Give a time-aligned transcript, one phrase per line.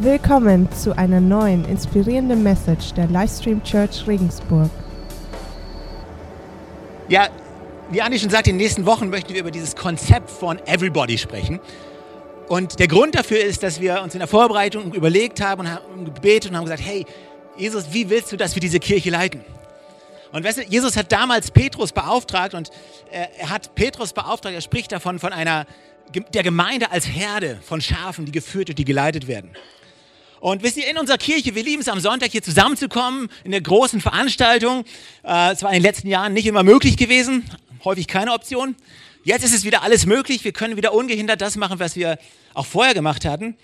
[0.00, 4.70] Willkommen zu einer neuen inspirierenden Message der Livestream Church Regensburg.
[7.08, 7.26] Ja,
[7.90, 11.18] wie Andi schon sagt, in den nächsten Wochen möchten wir über dieses Konzept von Everybody
[11.18, 11.58] sprechen.
[12.46, 16.04] Und der Grund dafür ist, dass wir uns in der Vorbereitung überlegt haben und haben
[16.04, 17.04] gebetet und haben gesagt, hey,
[17.56, 19.40] Jesus, wie willst du, dass wir diese Kirche leiten?
[20.30, 22.70] Und weißt du, Jesus hat damals Petrus beauftragt und
[23.10, 25.66] er hat Petrus beauftragt, er spricht davon von einer,
[26.32, 29.50] der Gemeinde als Herde von Schafen, die geführt und die geleitet werden.
[30.40, 33.60] Und wisst ihr, in unserer Kirche, wir lieben es am Sonntag hier zusammenzukommen, in der
[33.60, 34.84] großen Veranstaltung.
[35.24, 37.44] Äh, es war in den letzten Jahren nicht immer möglich gewesen,
[37.84, 38.76] häufig keine Option.
[39.24, 40.44] Jetzt ist es wieder alles möglich.
[40.44, 42.18] Wir können wieder ungehindert das machen, was wir
[42.54, 43.56] auch vorher gemacht hatten.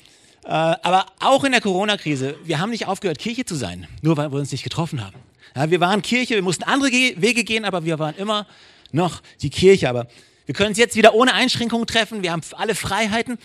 [0.45, 4.32] Äh, aber auch in der Corona-Krise, wir haben nicht aufgehört, Kirche zu sein, nur weil
[4.32, 5.16] wir uns nicht getroffen haben.
[5.70, 8.48] Wir waren Kirche, wir mussten andere Wege gehen, aber wir waren immer
[8.91, 9.88] noch die Kirche.
[9.88, 10.09] Aber
[10.46, 12.24] wir können uns jetzt wieder ohne Einschränkungen treffen.
[12.24, 13.38] Wir haben alle Freiheiten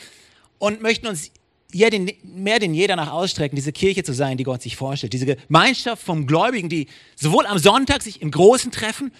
[0.57, 1.29] und möchten uns
[1.71, 5.13] ja, den, mehr denn je danach ausstrecken, diese Kirche zu sein, die Gott sich vorstellt.
[5.13, 9.11] Diese Gemeinschaft vom Gläubigen, die sowohl am Sonntag sich im Großen treffen,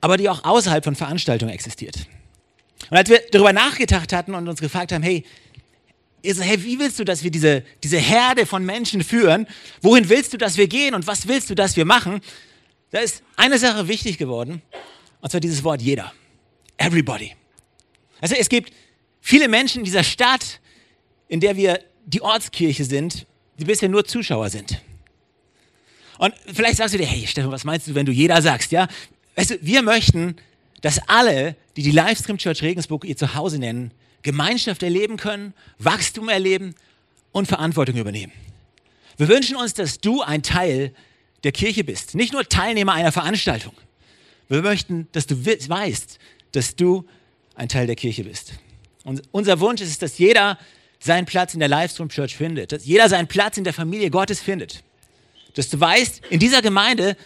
[0.00, 1.96] aber die auch außerhalb von Veranstaltungen existiert.
[2.90, 5.24] Und als wir darüber nachgedacht hatten und uns gefragt haben, hey,
[6.22, 9.46] hey, wie willst du, dass wir diese, diese Herde von Menschen führen?
[9.82, 12.20] Wohin willst du, dass wir gehen und was willst du, dass wir machen?
[12.90, 14.62] Da ist eine Sache wichtig geworden,
[15.20, 16.12] und zwar dieses Wort jeder.
[16.78, 17.34] Everybody.
[18.20, 18.72] Also es gibt
[19.20, 20.60] viele Menschen in dieser Stadt,
[21.28, 23.26] in der wir die Ortskirche sind,
[23.58, 24.80] die bisher nur Zuschauer sind.
[26.18, 28.88] Und vielleicht sagst du dir, hey Stefan, was meinst du, wenn du jeder sagst, ja?
[29.34, 30.36] Weißt du, wir möchten,
[30.80, 33.90] dass alle, die die Livestream Church Regensburg ihr Zuhause nennen,
[34.22, 36.74] Gemeinschaft erleben können, Wachstum erleben
[37.32, 38.32] und Verantwortung übernehmen.
[39.18, 40.94] Wir wünschen uns, dass du ein Teil
[41.44, 43.74] der Kirche bist, nicht nur Teilnehmer einer Veranstaltung.
[44.48, 46.18] Wir möchten, dass du weißt,
[46.52, 47.04] dass du
[47.54, 48.54] ein Teil der Kirche bist.
[49.04, 50.58] Und unser Wunsch ist, dass jeder
[50.98, 54.40] seinen Platz in der Livestream Church findet, dass jeder seinen Platz in der Familie Gottes
[54.40, 54.82] findet.
[55.54, 57.16] Dass du weißt, in dieser Gemeinde,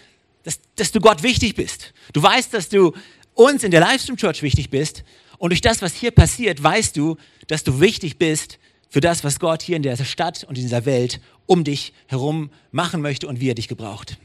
[0.45, 1.93] dass, dass du Gott wichtig bist.
[2.13, 2.93] Du weißt, dass du
[3.35, 5.05] uns in der Livestream Church wichtig bist.
[5.39, 8.59] Und durch das, was hier passiert, weißt du, dass du wichtig bist
[8.89, 12.51] für das, was Gott hier in dieser Stadt und in dieser Welt um dich herum
[12.71, 14.19] machen möchte und wie er dich gebraucht.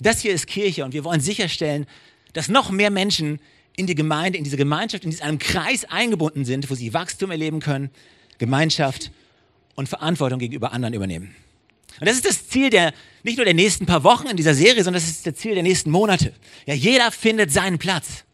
[0.00, 1.86] Das hier ist Kirche und wir wollen sicherstellen,
[2.32, 3.40] dass noch mehr Menschen
[3.76, 7.60] in die Gemeinde, in diese Gemeinschaft, in diesem Kreis eingebunden sind, wo sie Wachstum erleben
[7.60, 7.90] können,
[8.38, 9.10] Gemeinschaft
[9.74, 11.34] und Verantwortung gegenüber anderen übernehmen.
[12.00, 14.82] Und das ist das Ziel der, nicht nur der nächsten paar Wochen in dieser Serie,
[14.82, 16.32] sondern das ist das Ziel der nächsten Monate.
[16.66, 18.24] Ja, jeder findet seinen Platz.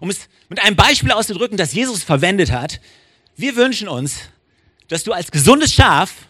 [0.00, 2.80] Um es mit einem Beispiel auszudrücken, das Jesus verwendet hat,
[3.36, 4.20] wir wünschen uns,
[4.86, 6.28] dass du als gesundes Schaf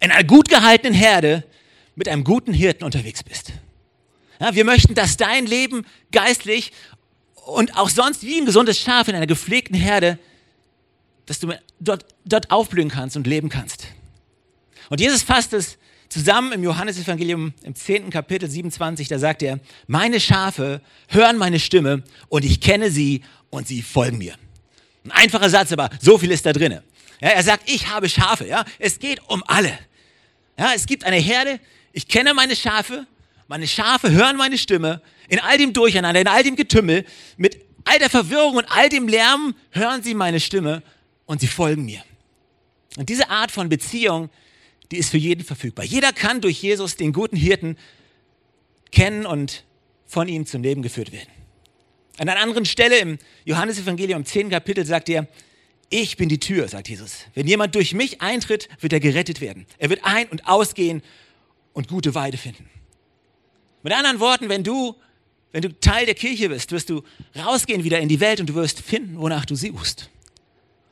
[0.00, 1.44] in einer gut gehaltenen Herde
[1.94, 3.52] mit einem guten Hirten unterwegs bist.
[4.40, 6.72] Ja, wir möchten, dass dein Leben geistlich
[7.46, 10.18] und auch sonst wie ein gesundes Schaf in einer gepflegten Herde
[11.26, 13.88] dass du dort, dort aufblühen kannst und leben kannst.
[14.88, 15.78] Und Jesus fasst es
[16.08, 18.10] zusammen im Johannesevangelium im 10.
[18.10, 23.66] Kapitel 27, da sagt er, meine Schafe hören meine Stimme und ich kenne sie und
[23.66, 24.34] sie folgen mir.
[25.04, 26.78] Ein einfacher Satz, aber so viel ist da drin.
[27.20, 28.46] Ja, er sagt, ich habe Schafe.
[28.46, 28.64] Ja?
[28.78, 29.78] Es geht um alle.
[30.58, 31.58] Ja, es gibt eine Herde,
[31.92, 33.06] ich kenne meine Schafe,
[33.48, 37.04] meine Schafe hören meine Stimme, in all dem Durcheinander, in all dem Getümmel,
[37.36, 40.82] mit all der Verwirrung und all dem Lärm hören sie meine Stimme
[41.26, 42.02] und sie folgen mir.
[42.96, 44.30] Und diese Art von Beziehung,
[44.90, 45.84] die ist für jeden verfügbar.
[45.84, 47.78] Jeder kann durch Jesus den guten Hirten
[48.90, 49.64] kennen und
[50.06, 51.30] von ihm zum Leben geführt werden.
[52.18, 54.50] An einer anderen Stelle im Johannesevangelium im 10.
[54.50, 55.26] Kapitel sagt er,
[55.88, 57.24] ich bin die Tür, sagt Jesus.
[57.34, 59.66] Wenn jemand durch mich eintritt, wird er gerettet werden.
[59.78, 61.02] Er wird ein- und ausgehen
[61.72, 62.68] und gute Weide finden.
[63.82, 64.94] Mit anderen Worten, wenn du,
[65.52, 67.02] wenn du Teil der Kirche bist, wirst du
[67.36, 70.10] rausgehen wieder in die Welt und du wirst finden, wonach du suchst.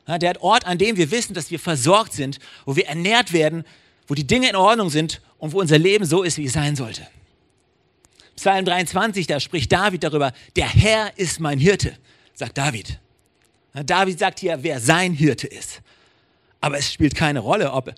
[0.07, 3.63] Der Ort, an dem wir wissen, dass wir versorgt sind, wo wir ernährt werden,
[4.07, 6.75] wo die Dinge in Ordnung sind und wo unser Leben so ist, wie es sein
[6.75, 7.07] sollte.
[8.35, 11.95] Psalm 23, da spricht David darüber, der Herr ist mein Hirte,
[12.33, 12.99] sagt David.
[13.73, 15.81] David sagt hier, wer sein Hirte ist.
[16.59, 17.93] Aber es spielt keine Rolle, ob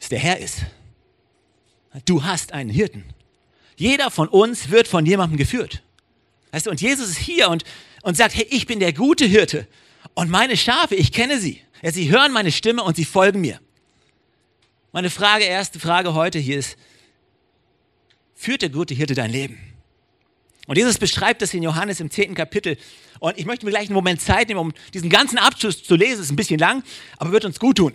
[0.00, 0.62] es der Herr ist.
[2.04, 3.04] Du hast einen Hirten.
[3.76, 5.82] Jeder von uns wird von jemandem geführt.
[6.50, 7.64] Weißt du, und Jesus ist hier und,
[8.02, 9.66] und sagt, hey, ich bin der gute Hirte.
[10.14, 11.60] Und meine Schafe, ich kenne sie.
[11.82, 13.60] Ja, sie hören meine Stimme und sie folgen mir.
[14.92, 16.76] Meine Frage, erste Frage heute hier ist,
[18.34, 19.58] führt der gute Hirte dein Leben?
[20.66, 22.34] Und Jesus beschreibt das in Johannes im 10.
[22.34, 22.76] Kapitel.
[23.18, 26.22] Und ich möchte mir gleich einen Moment Zeit nehmen, um diesen ganzen Abschluss zu lesen.
[26.22, 26.84] Ist ein bisschen lang,
[27.16, 27.94] aber wird uns gut tun.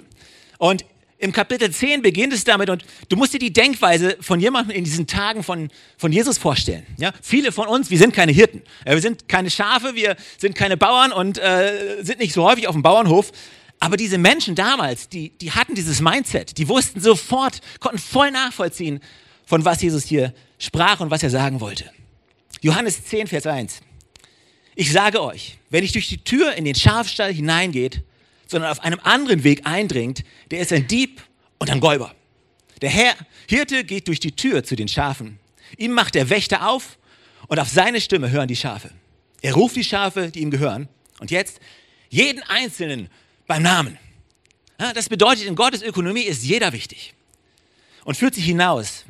[0.58, 0.86] Und
[1.20, 4.84] im Kapitel 10 beginnt es damit und du musst dir die Denkweise von jemandem in
[4.84, 6.86] diesen Tagen von, von Jesus vorstellen.
[6.98, 7.12] Ja?
[7.24, 11.12] Viele von uns, wir sind keine Hirten, wir sind keine Schafe, wir sind keine Bauern
[11.12, 13.32] und äh, sind nicht so häufig auf dem Bauernhof.
[13.80, 19.00] Aber diese Menschen damals, die, die hatten dieses Mindset, die wussten sofort, konnten voll nachvollziehen,
[19.46, 21.90] von was Jesus hier sprach und was er sagen wollte.
[22.62, 23.82] Johannes 10, Vers 1.
[24.76, 28.04] Ich sage euch, wer nicht durch die Tür in den Schafstall hineingeht,
[28.48, 31.22] sondern auf einem anderen Weg eindringt, der ist ein Dieb
[31.58, 32.14] und ein Räuber.
[32.82, 33.16] Der Herr,
[33.48, 35.40] Hirte geht durch die Tür zu den Schafen.
[35.78, 36.98] Ihm macht der Wächter auf
[37.48, 38.92] und auf seine Stimme hören die Schafe.
[39.42, 40.88] Er ruft die Schafe, die ihm gehören.
[41.20, 41.60] Und jetzt
[42.10, 43.10] jeden Einzelnen
[43.48, 43.98] beim Namen.
[44.94, 47.14] Das bedeutet, in Gottes Ökonomie ist jeder wichtig
[48.04, 49.06] und führt sich hinaus.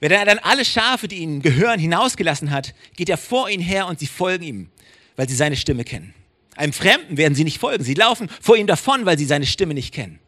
[0.00, 3.86] Wenn er dann alle Schafe, die ihm gehören, hinausgelassen hat, geht er vor ihnen her
[3.86, 4.70] und sie folgen ihm,
[5.16, 6.12] weil sie seine Stimme kennen.
[6.56, 7.84] Einem Fremden werden sie nicht folgen.
[7.84, 10.18] Sie laufen vor ihm davon, weil sie seine Stimme nicht kennen.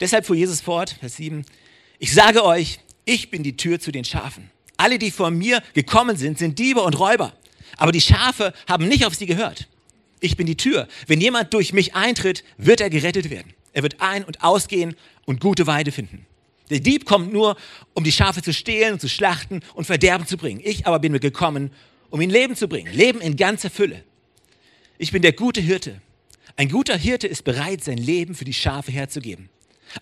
[0.00, 1.44] Deshalb fuhr Jesus fort, Vers 7,
[1.98, 4.50] ich sage euch, ich bin die Tür zu den Schafen.
[4.76, 7.32] Alle, die vor mir gekommen sind, sind Diebe und Räuber.
[7.78, 9.68] Aber die Schafe haben nicht auf sie gehört.
[10.20, 10.88] Ich bin die Tür.
[11.06, 13.54] Wenn jemand durch mich eintritt, wird er gerettet werden.
[13.72, 16.26] Er wird ein- und ausgehen und gute Weide finden.
[16.70, 17.56] Der Dieb kommt nur,
[17.94, 20.60] um die Schafe zu stehlen zu schlachten und Verderben zu bringen.
[20.64, 21.70] Ich aber bin gekommen,
[22.10, 22.92] um ihnen Leben zu bringen.
[22.92, 24.02] Leben in ganzer Fülle.
[24.98, 26.00] Ich bin der gute Hirte.
[26.56, 29.50] Ein guter Hirte ist bereit, sein Leben für die Schafe herzugeben.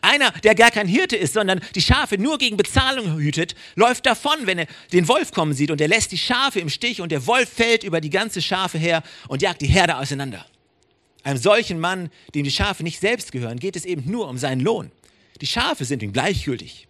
[0.01, 4.47] Einer, der gar kein Hirte ist, sondern die Schafe nur gegen Bezahlung hütet, läuft davon,
[4.47, 7.27] wenn er den Wolf kommen sieht und er lässt die Schafe im Stich und der
[7.27, 10.47] Wolf fällt über die ganze Schafe her und jagt die Herde auseinander.
[11.23, 14.61] Einem solchen Mann, dem die Schafe nicht selbst gehören, geht es eben nur um seinen
[14.61, 14.91] Lohn.
[15.41, 16.87] Die Schafe sind ihm gleichgültig.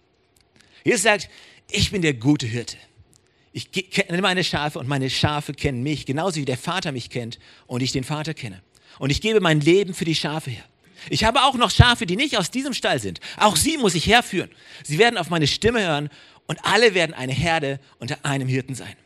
[0.84, 1.28] Jesus sagt,
[1.70, 2.76] ich bin der gute Hirte.
[3.56, 7.38] Ich kenne meine Schafe und meine Schafe kennen mich, genauso wie der Vater mich kennt
[7.68, 8.60] und ich den Vater kenne.
[8.98, 10.64] Und ich gebe mein Leben für die Schafe her.
[11.08, 13.20] Ich habe auch noch Schafe, die nicht aus diesem Stall sind.
[13.36, 14.50] Auch sie muss ich herführen.
[14.82, 16.10] Sie werden auf meine Stimme hören
[16.48, 18.96] und alle werden eine Herde unter einem Hirten sein.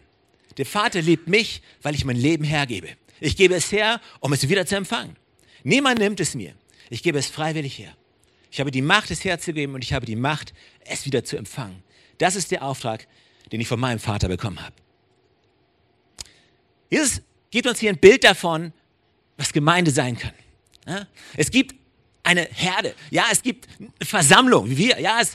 [0.57, 2.89] Der Vater liebt mich, weil ich mein Leben hergebe.
[3.21, 5.17] Ich gebe es her, um es wieder zu empfangen.
[5.63, 6.55] Niemand nimmt es mir.
[6.89, 7.95] Ich gebe es freiwillig her.
[8.51, 10.55] Ich habe die Macht, es herzugeben und ich habe die Macht,
[10.87, 11.83] es wieder zu empfangen.
[12.17, 13.07] Das ist der Auftrag,
[13.53, 14.75] den ich von meinem Vater bekommen habe.
[16.91, 18.73] Jesus gibt uns hier ein Bild davon,
[19.37, 20.33] was Gemeinde sein kann.
[21.37, 21.75] Es gibt
[22.23, 22.95] eine Herde.
[23.11, 24.77] Ja, es gibt eine Versammlung.
[24.77, 25.35] Wir, ja, es,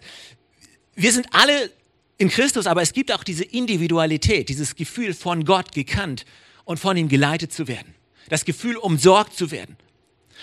[0.95, 1.71] wir sind alle
[2.17, 6.25] in Christus, aber es gibt auch diese Individualität, dieses Gefühl von Gott gekannt
[6.65, 7.93] und von ihm geleitet zu werden.
[8.29, 9.75] Das Gefühl, umsorgt zu werden.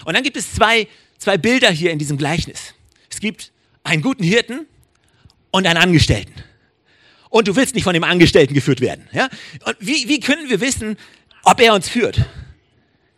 [0.04, 0.88] Und dann gibt es zwei,
[1.18, 2.74] zwei Bilder hier in diesem Gleichnis.
[3.10, 3.52] Es gibt
[3.82, 4.66] einen guten Hirten
[5.50, 6.34] und einen Angestellten.
[7.30, 9.08] Und du willst nicht von dem Angestellten geführt werden.
[9.12, 9.28] Ja?
[9.64, 10.96] Und wie, wie können wir wissen,
[11.44, 12.20] ob er uns führt?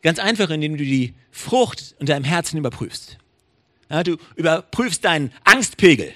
[0.02, 3.18] Ganz einfach, indem du die Frucht in deinem Herzen überprüfst.
[3.90, 6.12] Ja, du überprüfst deinen Angstpegel,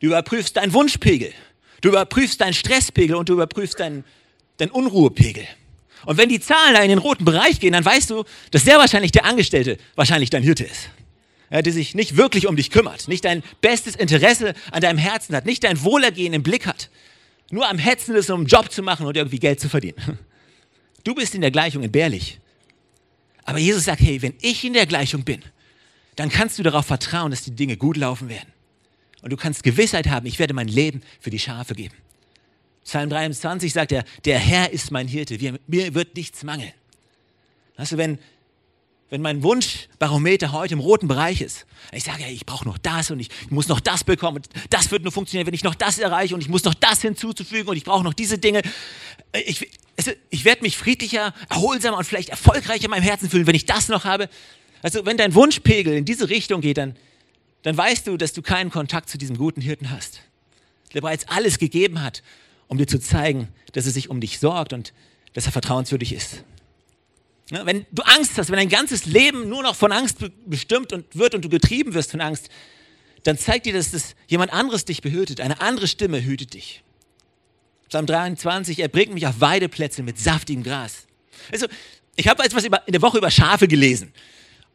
[0.00, 1.32] du überprüfst deinen Wunschpegel,
[1.80, 4.04] du überprüfst deinen Stresspegel und du überprüfst deinen,
[4.58, 5.46] deinen Unruhepegel.
[6.04, 8.78] Und wenn die Zahlen da in den roten Bereich gehen, dann weißt du, dass sehr
[8.78, 10.90] wahrscheinlich der Angestellte wahrscheinlich dein Hirte ist.
[11.50, 15.34] Ja, der sich nicht wirklich um dich kümmert, nicht dein bestes Interesse an deinem Herzen
[15.34, 16.90] hat, nicht dein Wohlergehen im Blick hat,
[17.50, 20.18] nur am Hetzen ist, um einen Job zu machen und irgendwie Geld zu verdienen.
[21.04, 22.40] Du bist in der Gleichung entbehrlich.
[23.44, 25.40] Aber Jesus sagt, hey, wenn ich in der Gleichung bin,
[26.16, 28.52] dann kannst du darauf vertrauen, dass die Dinge gut laufen werden.
[29.22, 31.94] Und du kannst Gewissheit haben, ich werde mein Leben für die Schafe geben.
[32.84, 35.38] Psalm 23 sagt er, der Herr ist mein Hirte,
[35.68, 36.72] mir wird nichts mangeln.
[37.76, 38.18] Weißt du, wenn,
[39.08, 43.10] wenn mein Wunschbarometer heute im roten Bereich ist, ich sage, hey, ich brauche noch das
[43.10, 45.98] und ich muss noch das bekommen und das wird nur funktionieren, wenn ich noch das
[45.98, 48.62] erreiche und ich muss noch das hinzuzufügen und ich brauche noch diese Dinge.
[49.46, 49.70] Ich,
[50.30, 53.88] ich werde mich friedlicher, erholsamer und vielleicht erfolgreicher in meinem Herzen fühlen, wenn ich das
[53.88, 54.28] noch habe.
[54.82, 56.96] Also wenn dein Wunschpegel in diese Richtung geht, dann,
[57.62, 60.20] dann weißt du, dass du keinen Kontakt zu diesem guten Hirten hast.
[60.94, 62.22] Der bereits alles gegeben hat,
[62.66, 64.92] um dir zu zeigen, dass er sich um dich sorgt und
[65.32, 66.42] dass er vertrauenswürdig ist.
[67.50, 71.04] Ja, wenn du Angst hast, wenn dein ganzes Leben nur noch von Angst bestimmt und
[71.14, 72.48] wird und du getrieben wirst von Angst,
[73.22, 75.40] dann zeigt dir, dass das jemand anderes dich behütet.
[75.40, 76.82] Eine andere Stimme hütet dich.
[77.88, 81.06] Psalm 23, er bringt mich auf Weideplätze mit saftigem Gras.
[81.52, 81.66] Also,
[82.16, 84.12] ich habe etwas in der Woche über Schafe gelesen.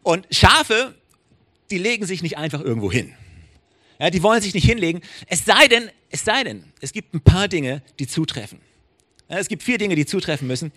[0.03, 0.95] Und Schafe,
[1.71, 3.13] die legen sich nicht einfach irgendwo hin.
[3.99, 5.01] Ja, die wollen sich nicht hinlegen.
[5.27, 8.59] Es sei denn, es sei denn, es gibt ein paar Dinge, die zutreffen.
[9.29, 10.71] Ja, es gibt vier Dinge, die zutreffen müssen.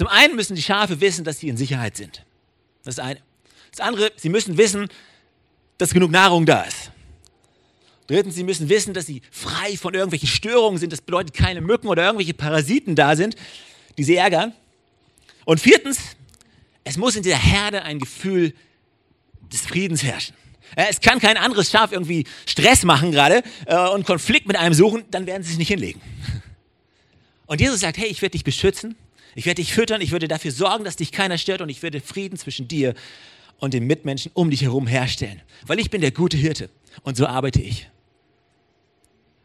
[0.00, 2.24] Zum einen müssen die Schafe wissen, dass sie in Sicherheit sind.
[2.84, 3.20] Das ist eine.
[3.70, 4.88] Das andere, sie müssen wissen,
[5.76, 6.90] dass genug Nahrung da ist.
[8.06, 10.90] Drittens, sie müssen wissen, dass sie frei von irgendwelchen Störungen sind.
[10.94, 13.36] Das bedeutet, keine Mücken oder irgendwelche Parasiten da sind,
[13.98, 14.54] die sie ärgern.
[15.44, 15.98] Und viertens,
[16.82, 18.54] es muss in dieser Herde ein Gefühl
[19.52, 20.34] des Friedens herrschen.
[20.76, 25.04] Es kann kein anderes Schaf irgendwie Stress machen gerade äh, und Konflikt mit einem suchen,
[25.10, 26.00] dann werden sie sich nicht hinlegen.
[27.44, 28.96] Und Jesus sagt, hey, ich werde dich beschützen,
[29.34, 32.00] ich werde dich füttern, ich würde dafür sorgen, dass dich keiner stört und ich werde
[32.00, 32.94] Frieden zwischen dir
[33.58, 35.40] und den Mitmenschen um dich herum herstellen.
[35.66, 36.70] Weil ich bin der gute Hirte
[37.02, 37.88] und so arbeite ich.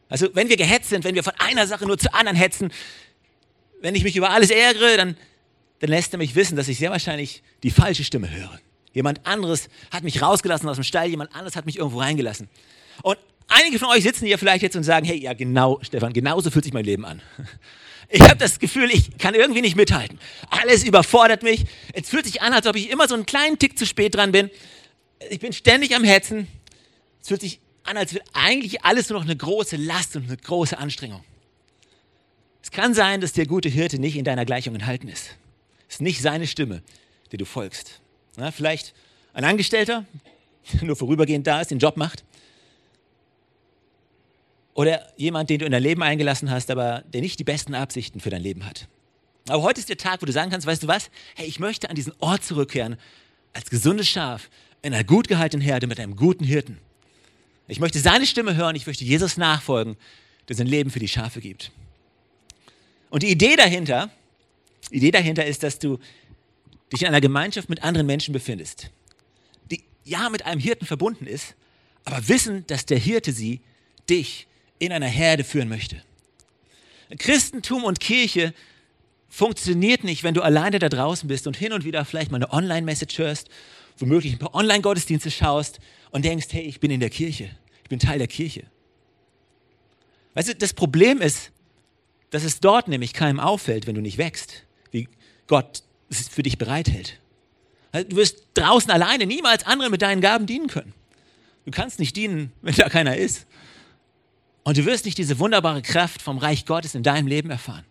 [0.09, 2.71] Also wenn wir gehetzt sind, wenn wir von einer Sache nur zur anderen hetzen,
[3.81, 5.17] wenn ich mich über alles ärgere, dann,
[5.79, 8.59] dann lässt er mich wissen, dass ich sehr wahrscheinlich die falsche Stimme höre.
[8.93, 12.47] Jemand anderes hat mich rausgelassen aus dem Stall, jemand anderes hat mich irgendwo reingelassen.
[13.03, 13.17] Und
[13.49, 16.63] einige von euch sitzen hier vielleicht jetzt und sagen, hey, ja genau, Stefan, genauso fühlt
[16.63, 17.21] sich mein Leben an.
[18.09, 20.19] Ich habe das Gefühl, ich kann irgendwie nicht mithalten.
[20.49, 21.65] Alles überfordert mich.
[21.93, 24.31] Es fühlt sich an, als ob ich immer so einen kleinen Tick zu spät dran
[24.31, 24.49] bin.
[25.29, 26.47] Ich bin ständig am Hetzen.
[27.21, 30.37] Es fühlt sich an, als wäre eigentlich alles nur noch eine große Last und eine
[30.37, 31.23] große Anstrengung.
[32.61, 35.35] Es kann sein, dass der gute Hirte nicht in deiner Gleichung enthalten ist.
[35.87, 36.81] Es ist nicht seine Stimme,
[37.31, 38.01] der du folgst.
[38.37, 38.93] Na, vielleicht
[39.33, 40.05] ein Angestellter,
[40.73, 42.23] der nur vorübergehend da ist, den Job macht.
[44.75, 48.19] Oder jemand, den du in dein Leben eingelassen hast, aber der nicht die besten Absichten
[48.19, 48.87] für dein Leben hat.
[49.47, 51.09] Aber heute ist der Tag, wo du sagen kannst, weißt du was?
[51.35, 52.97] Hey, ich möchte an diesen Ort zurückkehren,
[53.53, 54.49] als gesundes Schaf,
[54.81, 56.77] in einer gut gehaltenen Herde mit einem guten Hirten.
[57.67, 59.95] Ich möchte seine Stimme hören, ich möchte Jesus nachfolgen,
[60.49, 61.71] der sein Leben für die Schafe gibt.
[63.09, 64.09] Und die Idee dahinter,
[64.91, 65.99] die Idee dahinter ist, dass du
[66.91, 68.91] dich in einer Gemeinschaft mit anderen Menschen befindest,
[69.71, 71.55] die ja mit einem Hirten verbunden ist,
[72.03, 73.61] aber wissen, dass der Hirte sie,
[74.09, 74.47] dich,
[74.79, 76.01] in einer Herde führen möchte.
[77.17, 78.53] Christentum und Kirche
[79.29, 82.51] funktioniert nicht, wenn du alleine da draußen bist und hin und wieder vielleicht mal eine
[82.51, 83.49] Online-Message hörst,
[83.97, 85.79] womöglich ein paar Online-Gottesdienste schaust
[86.11, 87.49] und denkst, hey, ich bin in der Kirche,
[87.83, 88.63] ich bin Teil der Kirche.
[90.33, 91.51] Weißt du, das Problem ist,
[92.29, 95.07] dass es dort nämlich keinem auffällt, wenn du nicht wächst, wie
[95.47, 97.19] Gott es für dich bereithält.
[98.09, 100.93] Du wirst draußen alleine niemals anderen mit deinen Gaben dienen können.
[101.65, 103.47] Du kannst nicht dienen, wenn da keiner ist.
[104.65, 107.85] Und du wirst nicht diese wunderbare Kraft vom Reich Gottes in deinem Leben erfahren.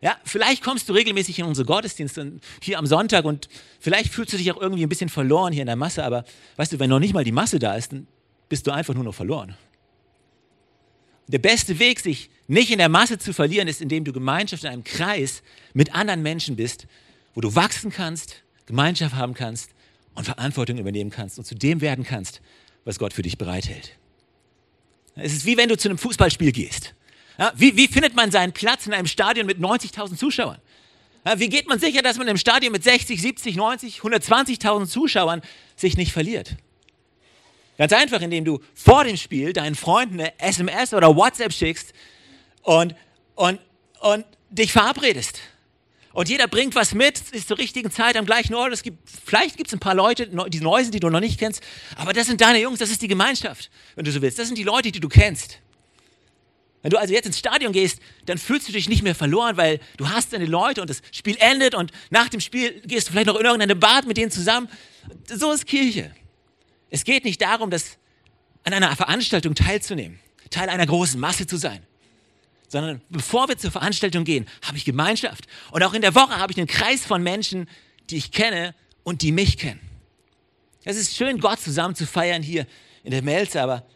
[0.00, 3.48] Ja, vielleicht kommst du regelmäßig in unsere Gottesdienste hier am Sonntag und
[3.78, 6.24] vielleicht fühlst du dich auch irgendwie ein bisschen verloren hier in der Masse, aber
[6.56, 8.06] weißt du, wenn noch nicht mal die Masse da ist, dann
[8.48, 9.54] bist du einfach nur noch verloren.
[11.28, 14.70] Der beste Weg, sich nicht in der Masse zu verlieren, ist, indem du Gemeinschaft in
[14.70, 15.42] einem Kreis
[15.74, 16.86] mit anderen Menschen bist,
[17.34, 19.70] wo du wachsen kannst, Gemeinschaft haben kannst
[20.14, 22.40] und Verantwortung übernehmen kannst und zu dem werden kannst,
[22.84, 23.98] was Gott für dich bereithält.
[25.16, 26.94] Es ist wie wenn du zu einem Fußballspiel gehst.
[27.38, 30.58] Ja, wie, wie, findet man seinen Platz in einem Stadion mit 90.000 Zuschauern?
[31.24, 35.42] Ja, wie geht man sicher, dass man im Stadion mit 60, 70, 90, 120.000 Zuschauern
[35.74, 36.56] sich nicht verliert?
[37.76, 41.92] Ganz einfach, indem du vor dem Spiel deinen Freunden eine SMS oder WhatsApp schickst
[42.62, 42.94] und,
[43.34, 43.58] und,
[44.00, 45.40] und dich verabredest.
[46.14, 48.72] Und jeder bringt was mit, ist zur richtigen Zeit am gleichen Ort.
[48.72, 51.40] Es gibt, vielleicht gibt es ein paar Leute, die neu sind, die du noch nicht
[51.40, 51.60] kennst,
[51.96, 54.38] aber das sind deine Jungs, das ist die Gemeinschaft, wenn du so willst.
[54.38, 55.58] Das sind die Leute, die du kennst.
[56.82, 59.80] Wenn du also jetzt ins Stadion gehst, dann fühlst du dich nicht mehr verloren, weil
[59.96, 63.26] du hast deine Leute und das Spiel endet und nach dem Spiel gehst du vielleicht
[63.26, 64.68] noch in irgendeine Bad mit denen zusammen.
[65.26, 66.14] So ist Kirche.
[66.90, 67.98] Es geht nicht darum, dass
[68.62, 71.84] an einer Veranstaltung teilzunehmen, Teil einer großen Masse zu sein
[72.74, 75.46] sondern bevor wir zur Veranstaltung gehen, habe ich Gemeinschaft.
[75.70, 77.68] Und auch in der Woche habe ich einen Kreis von Menschen,
[78.10, 79.78] die ich kenne und die mich kennen.
[80.82, 82.66] Es ist schön, Gott zusammen zu feiern hier
[83.04, 83.86] in der Melze, aber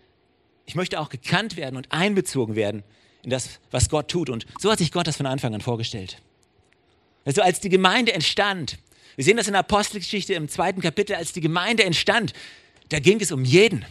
[0.65, 2.85] ich möchte auch gekannt werden und einbezogen werden
[3.25, 4.31] in das, was Gott tut.
[4.31, 6.23] Und so hat sich Gott das von Anfang an vorgestellt.
[7.25, 8.79] Also als die Gemeinde entstand,
[9.17, 12.33] wir sehen das in der Apostelgeschichte im zweiten Kapitel, als die Gemeinde entstand,
[12.91, 13.85] da ging es um jeden.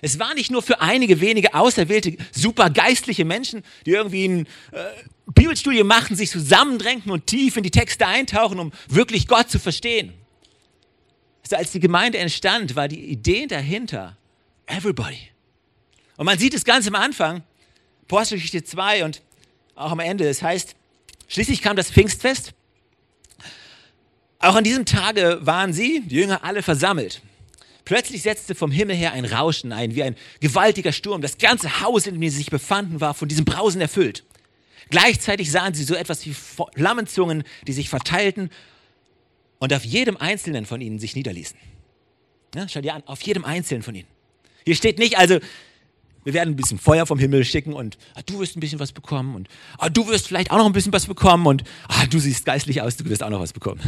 [0.00, 4.84] Es war nicht nur für einige wenige auserwählte, super geistliche Menschen, die irgendwie ein äh,
[5.34, 10.12] Bibelstudium machen, sich zusammendrängen und tief in die Texte eintauchen, um wirklich Gott zu verstehen.
[11.42, 14.16] Also als die Gemeinde entstand, war die Idee dahinter,
[14.66, 15.30] everybody.
[16.16, 17.42] Und man sieht es ganz am Anfang,
[18.02, 19.22] Apostelgeschichte 2 und
[19.74, 20.28] auch am Ende.
[20.28, 20.74] Es heißt,
[21.28, 22.52] schließlich kam das Pfingstfest.
[24.40, 27.22] Auch an diesem Tage waren sie, die Jünger, alle versammelt.
[27.88, 31.22] Plötzlich setzte vom Himmel her ein Rauschen ein, wie ein gewaltiger Sturm.
[31.22, 34.26] Das ganze Haus, in dem sie sich befanden, war von diesem Brausen erfüllt.
[34.90, 38.50] Gleichzeitig sahen sie so etwas wie Flammenzungen, die sich verteilten
[39.58, 41.56] und auf jedem einzelnen von ihnen sich niederließen.
[42.54, 44.08] Ja, schau dir an, auf jedem einzelnen von ihnen.
[44.66, 45.38] Hier steht nicht also,
[46.24, 48.92] wir werden ein bisschen Feuer vom Himmel schicken und ah, du wirst ein bisschen was
[48.92, 52.18] bekommen und ah, du wirst vielleicht auch noch ein bisschen was bekommen und ah, du
[52.18, 53.80] siehst geistlich aus, du wirst auch noch was bekommen.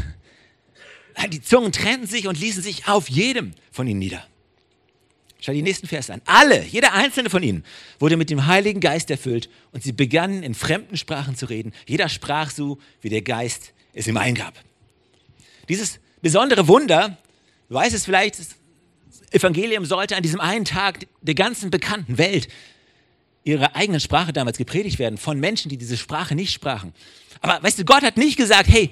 [1.29, 4.25] Die Zungen trennten sich und ließen sich auf jedem von ihnen nieder.
[5.41, 6.21] Schau die nächsten Vers an.
[6.27, 7.65] Alle, jeder einzelne von ihnen
[7.99, 11.73] wurde mit dem Heiligen Geist erfüllt und sie begannen in fremden Sprachen zu reden.
[11.87, 14.55] Jeder sprach so, wie der Geist es ihm eingab.
[15.69, 17.17] Dieses besondere Wunder,
[17.69, 18.49] du weißt es vielleicht, das
[19.31, 22.49] Evangelium sollte an diesem einen Tag der ganzen bekannten Welt
[23.45, 26.93] ihre eigenen Sprache damals gepredigt werden von Menschen, die diese Sprache nicht sprachen.
[27.41, 28.91] Aber weißt du, Gott hat nicht gesagt, hey,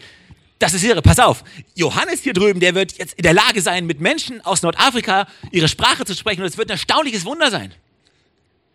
[0.59, 1.45] das ist irre, pass auf.
[1.75, 5.69] Johannes hier drüben, der wird jetzt in der Lage sein, mit Menschen aus Nordafrika ihre
[5.69, 7.73] Sprache zu sprechen und es wird ein erstaunliches Wunder sein.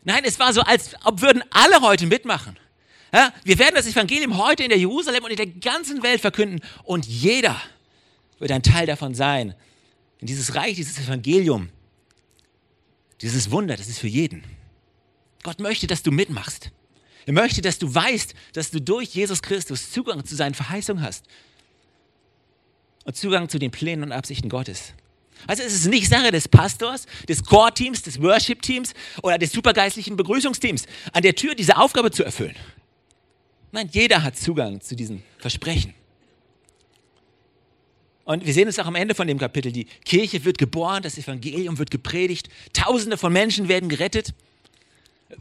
[0.05, 2.57] Nein, es war so, als ob würden alle heute mitmachen.
[3.13, 6.61] Ja, wir werden das Evangelium heute in der Jerusalem und in der ganzen Welt verkünden
[6.83, 7.61] und jeder
[8.39, 9.53] wird ein Teil davon sein.
[10.19, 11.69] In dieses Reich, dieses Evangelium,
[13.21, 14.43] dieses Wunder, das ist für jeden.
[15.43, 16.71] Gott möchte, dass du mitmachst.
[17.25, 21.25] Er möchte, dass du weißt, dass du durch Jesus Christus Zugang zu seinen Verheißungen hast
[23.03, 24.93] und Zugang zu den Plänen und Absichten Gottes.
[25.47, 30.85] Also es ist nicht Sache des Pastors, des Core-Teams, des Worship-Teams oder des supergeistlichen Begrüßungsteams,
[31.11, 32.55] an der Tür diese Aufgabe zu erfüllen.
[33.71, 35.93] Nein, jeder hat Zugang zu diesen Versprechen.
[38.25, 39.71] Und wir sehen es auch am Ende von dem Kapitel.
[39.71, 44.33] Die Kirche wird geboren, das Evangelium wird gepredigt, Tausende von Menschen werden gerettet.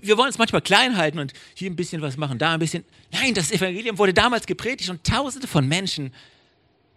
[0.01, 2.85] Wir wollen es manchmal klein halten und hier ein bisschen was machen, da ein bisschen.
[3.13, 6.13] Nein, das Evangelium wurde damals gepredigt und Tausende von Menschen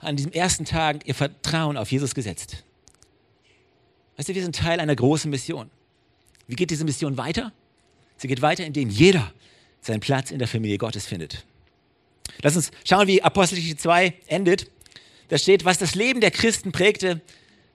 [0.05, 2.63] an diesem ersten Tag ihr Vertrauen auf Jesus gesetzt.
[4.17, 5.69] Weißt du, wir sind Teil einer großen Mission.
[6.47, 7.51] Wie geht diese Mission weiter?
[8.17, 9.33] Sie geht weiter, indem jeder
[9.81, 11.45] seinen Platz in der Familie Gottes findet.
[12.41, 14.71] Lass uns schauen, wie Apostelgeschichte 2 endet.
[15.29, 17.21] Da steht, was das Leben der Christen prägte,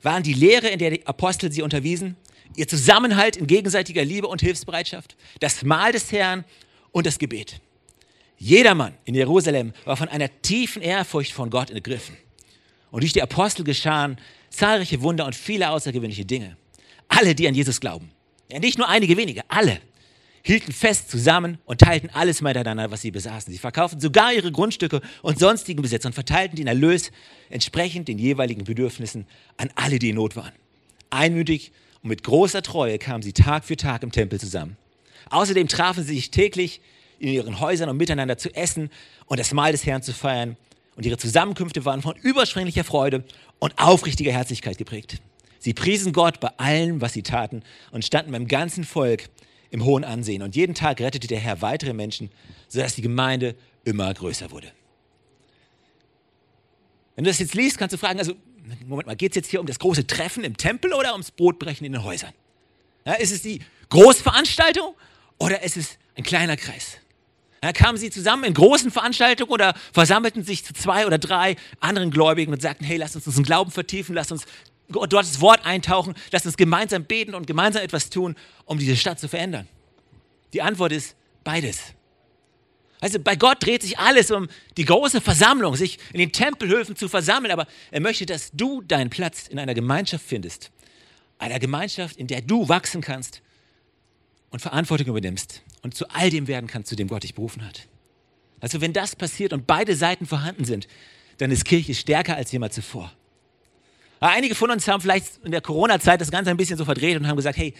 [0.02, 2.16] waren die Lehre, in der die Apostel sie unterwiesen,
[2.56, 6.44] ihr Zusammenhalt in gegenseitiger Liebe und Hilfsbereitschaft, das Mahl des Herrn
[6.92, 7.60] und das Gebet.
[8.40, 12.16] Jedermann in Jerusalem war von einer tiefen Ehrfurcht von Gott ergriffen.
[12.90, 14.16] Und durch die Apostel geschahen
[14.48, 16.56] zahlreiche Wunder und viele außergewöhnliche Dinge.
[17.06, 18.10] Alle, die an Jesus glauben,
[18.50, 19.78] ja, nicht nur einige wenige, alle,
[20.42, 23.52] hielten fest zusammen und teilten alles miteinander, was sie besaßen.
[23.52, 27.12] Sie verkauften sogar ihre Grundstücke und sonstigen Besitz und verteilten den Erlös
[27.50, 29.26] entsprechend den jeweiligen Bedürfnissen
[29.58, 30.52] an alle, die in Not waren.
[31.10, 34.78] Einmütig und mit großer Treue kamen sie Tag für Tag im Tempel zusammen.
[35.28, 36.80] Außerdem trafen sie sich täglich
[37.20, 38.90] in ihren Häusern, um miteinander zu essen
[39.26, 40.56] und das Mahl des Herrn zu feiern.
[40.96, 43.24] Und ihre Zusammenkünfte waren von überschwänglicher Freude
[43.58, 45.20] und aufrichtiger Herzlichkeit geprägt.
[45.58, 47.62] Sie priesen Gott bei allem, was sie taten
[47.92, 49.28] und standen beim ganzen Volk
[49.70, 50.42] im hohen Ansehen.
[50.42, 52.30] Und jeden Tag rettete der Herr weitere Menschen,
[52.68, 54.72] sodass die Gemeinde immer größer wurde.
[57.14, 58.34] Wenn du das jetzt liest, kannst du fragen, also,
[58.86, 61.84] Moment mal, geht es jetzt hier um das große Treffen im Tempel oder ums Brotbrechen
[61.86, 62.32] in den Häusern?
[63.04, 64.94] Ja, ist es die Großveranstaltung
[65.38, 66.96] oder ist es ein kleiner Kreis?
[67.60, 72.10] Da kamen sie zusammen in großen Veranstaltungen oder versammelten sich zu zwei oder drei anderen
[72.10, 74.46] Gläubigen und sagten, hey, lass uns unseren Glauben vertiefen, lass uns
[74.88, 79.20] dort das Wort eintauchen, lass uns gemeinsam beten und gemeinsam etwas tun, um diese Stadt
[79.20, 79.68] zu verändern.
[80.54, 81.78] Die Antwort ist beides.
[83.00, 87.08] Also bei Gott dreht sich alles um die große Versammlung, sich in den Tempelhöfen zu
[87.08, 90.70] versammeln, aber er möchte, dass du deinen Platz in einer Gemeinschaft findest.
[91.38, 93.42] Einer Gemeinschaft, in der du wachsen kannst
[94.50, 97.86] und Verantwortung übernimmst und zu all dem werden kannst, zu dem Gott dich berufen hat.
[98.60, 100.86] Also wenn das passiert und beide Seiten vorhanden sind,
[101.38, 103.12] dann ist Kirche stärker als jemals zuvor.
[104.20, 107.26] einige von uns haben vielleicht in der Corona-Zeit das Ganze ein bisschen so verdreht und
[107.26, 107.74] haben gesagt, hey,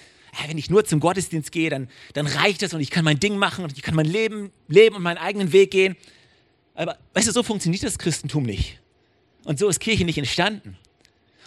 [0.47, 3.37] wenn ich nur zum Gottesdienst gehe, dann, dann reicht das und ich kann mein Ding
[3.37, 5.97] machen und ich kann mein Leben leben und meinen eigenen Weg gehen.
[6.75, 8.81] Aber weißt du, so funktioniert das Christentum nicht.
[9.45, 10.79] Und so ist Kirche nicht entstanden.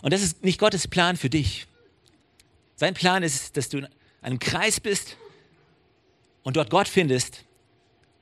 [0.02, 1.66] Und das ist nicht Gottes Plan für dich.
[2.76, 3.88] Sein Plan ist, dass du in
[4.22, 5.18] einem Kreis bist
[6.44, 7.44] und dort Gott findest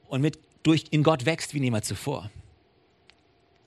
[0.07, 2.29] und mit, durch, in Gott wächst wie niemals zuvor.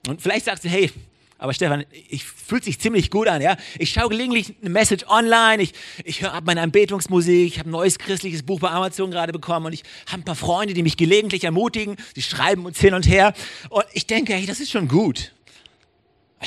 [0.07, 0.91] Und vielleicht sagst du, hey,
[1.37, 3.57] aber Stefan, ich fühlt sich ziemlich gut an, ja.
[3.77, 5.73] Ich schaue gelegentlich eine Message online, ich,
[6.05, 9.65] ich höre ab meine Anbetungsmusik, ich habe ein neues christliches Buch bei Amazon gerade bekommen
[9.65, 13.05] und ich habe ein paar Freunde, die mich gelegentlich ermutigen, die schreiben uns hin und
[13.07, 13.33] her.
[13.69, 15.33] Und ich denke, hey, das ist schon gut.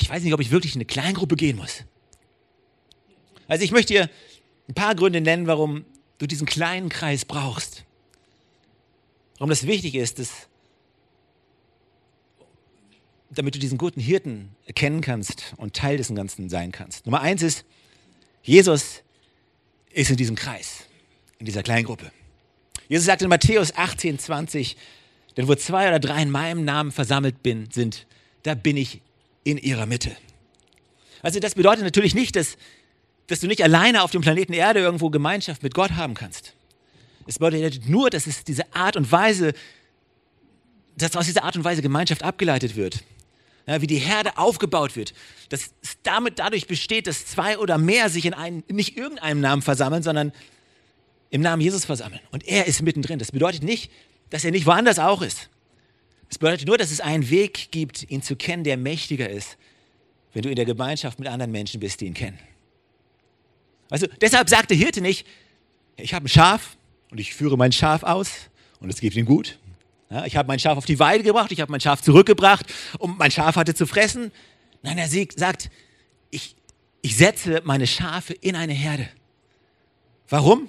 [0.01, 1.85] Ich weiß nicht, ob ich wirklich in eine Kleingruppe gehen muss.
[3.47, 4.11] Also ich möchte dir
[4.69, 5.85] ein paar Gründe nennen, warum
[6.19, 7.85] du diesen kleinen Kreis brauchst.
[9.39, 10.49] Warum das wichtig ist, dass,
[13.31, 17.07] damit du diesen guten Hirten erkennen kannst und Teil des Ganzen sein kannst.
[17.07, 17.65] Nummer eins ist,
[18.43, 19.03] Jesus
[19.93, 20.85] ist in diesem Kreis,
[21.39, 22.11] in dieser kleinen Gruppe.
[22.89, 24.77] Jesus sagt in Matthäus 18, 20,
[25.37, 28.07] denn wo zwei oder drei in meinem Namen versammelt bin, sind,
[28.43, 29.03] da bin ich
[29.45, 30.17] in ihrer Mitte.
[31.23, 32.57] Also das bedeutet natürlich nicht, dass,
[33.29, 36.55] dass du nicht alleine auf dem Planeten Erde irgendwo Gemeinschaft mit Gott haben kannst.
[37.29, 39.53] Es bedeutet nur, dass es diese Art und Weise,
[40.97, 43.05] dass aus dieser Art und Weise Gemeinschaft abgeleitet wird.
[43.67, 45.13] Ja, wie die Herde aufgebaut wird.
[45.51, 49.61] Dass es damit dadurch besteht, dass zwei oder mehr sich in einen, nicht irgendeinem Namen
[49.61, 50.33] versammeln, sondern
[51.29, 52.23] im Namen Jesus versammeln.
[52.31, 53.19] Und er ist mittendrin.
[53.19, 53.93] Das bedeutet nicht,
[54.31, 55.51] dass er nicht woanders auch ist.
[56.31, 59.59] Es bedeutet nur, dass es einen Weg gibt, ihn zu kennen, der mächtiger ist,
[60.33, 62.39] wenn du in der Gemeinschaft mit anderen Menschen bist, die ihn kennen.
[63.91, 65.27] Also deshalb sagt der Hirte nicht,
[65.99, 66.78] ich habe ein Schaf,
[67.11, 69.59] und ich führe mein Schaf aus und es geht ihm gut.
[70.11, 72.67] Ja, ich habe mein Schaf auf die Weide gebracht, ich habe mein Schaf zurückgebracht
[72.99, 74.33] und mein Schaf hatte zu fressen.
[74.83, 75.71] Nein, er sagt,
[76.31, 76.57] ich,
[77.03, 79.09] ich setze meine Schafe in eine Herde.
[80.29, 80.69] Warum?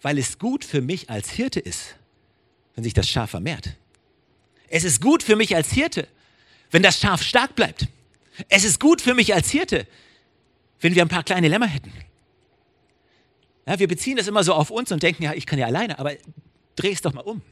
[0.00, 1.96] Weil es gut für mich als Hirte ist,
[2.74, 3.76] wenn sich das Schaf vermehrt.
[4.68, 6.08] Es ist gut für mich als Hirte,
[6.70, 7.86] wenn das Schaf stark bleibt.
[8.48, 9.86] Es ist gut für mich als Hirte,
[10.80, 11.92] wenn wir ein paar kleine Lämmer hätten.
[13.66, 15.98] Ja, wir beziehen das immer so auf uns und denken, ja, ich kann ja alleine,
[15.98, 16.12] aber
[16.76, 17.42] dreh es doch mal um.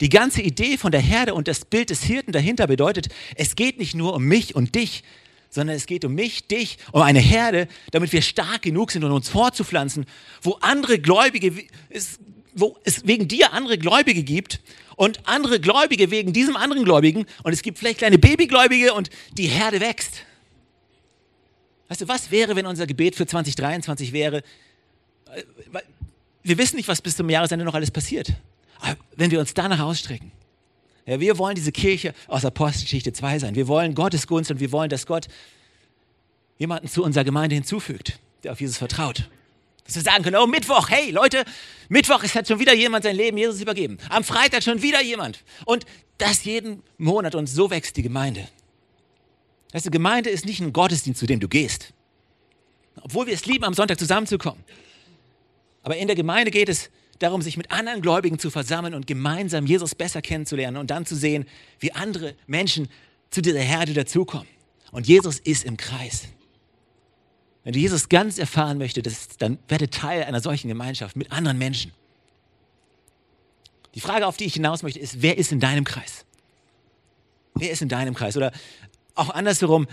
[0.00, 3.78] Die ganze Idee von der Herde und das Bild des Hirten dahinter bedeutet, es geht
[3.78, 5.02] nicht nur um mich und dich,
[5.50, 9.12] sondern es geht um mich, dich, um eine Herde, damit wir stark genug sind, um
[9.12, 10.06] uns fortzupflanzen,
[10.42, 11.64] wo andere Gläubige,
[12.54, 14.60] wo es wegen dir andere Gläubige gibt
[14.96, 19.46] und andere Gläubige wegen diesem anderen Gläubigen und es gibt vielleicht kleine Babygläubige und die
[19.46, 20.22] Herde wächst.
[21.88, 24.42] Weißt du, was wäre, wenn unser Gebet für 2023 wäre?
[25.34, 25.42] Äh,
[26.42, 28.32] wir wissen nicht, was bis zum Jahresende noch alles passiert.
[28.80, 30.32] Aber wenn wir uns danach ausstrecken,
[31.06, 33.54] ja, wir wollen diese Kirche aus Apostelgeschichte 2 sein.
[33.54, 35.28] Wir wollen Gottes Gunst und wir wollen, dass Gott
[36.58, 39.28] jemanden zu unserer Gemeinde hinzufügt, der auf Jesus vertraut.
[39.84, 41.44] Dass wir sagen können, oh Mittwoch, hey Leute,
[41.88, 43.98] Mittwoch ist hat schon wieder jemand sein Leben Jesus übergeben.
[44.08, 45.42] Am Freitag schon wieder jemand.
[45.64, 45.84] Und
[46.18, 48.46] das jeden Monat und so wächst die Gemeinde.
[49.72, 51.92] Weißt du, Gemeinde ist nicht ein Gottesdienst, zu dem du gehst.
[53.02, 54.62] Obwohl wir es lieben, am Sonntag zusammenzukommen.
[55.82, 59.66] Aber in der Gemeinde geht es darum, sich mit anderen Gläubigen zu versammeln und gemeinsam
[59.66, 61.46] Jesus besser kennenzulernen und dann zu sehen,
[61.78, 62.88] wie andere Menschen
[63.30, 64.48] zu dieser Herde dazukommen.
[64.90, 66.24] Und Jesus ist im Kreis.
[67.62, 71.92] Wenn du Jesus ganz erfahren möchtest, dann werde Teil einer solchen Gemeinschaft mit anderen Menschen.
[73.94, 76.24] Die Frage, auf die ich hinaus möchte, ist, wer ist in deinem Kreis?
[77.54, 78.36] Wer ist in deinem Kreis?
[78.36, 78.52] Oder
[79.14, 79.88] auch andersherum,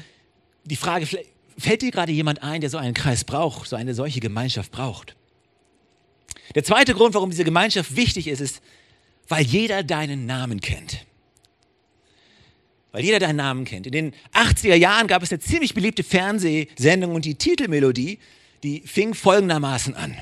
[0.64, 1.08] die Frage,
[1.58, 5.17] fällt dir gerade jemand ein, der so einen Kreis braucht, so eine solche Gemeinschaft braucht?
[6.56, 8.62] Der zweite Grund, warum diese Gemeinschaft wichtig ist, ist,
[9.28, 11.06] weil jeder deinen Namen kennt.
[12.92, 13.86] Weil jeder deinen Namen kennt.
[13.86, 18.20] In den 80er Jahren gab es eine ziemlich beliebte Fernsehsendung und die Titelmelodie,
[18.64, 20.18] die fing folgendermaßen an.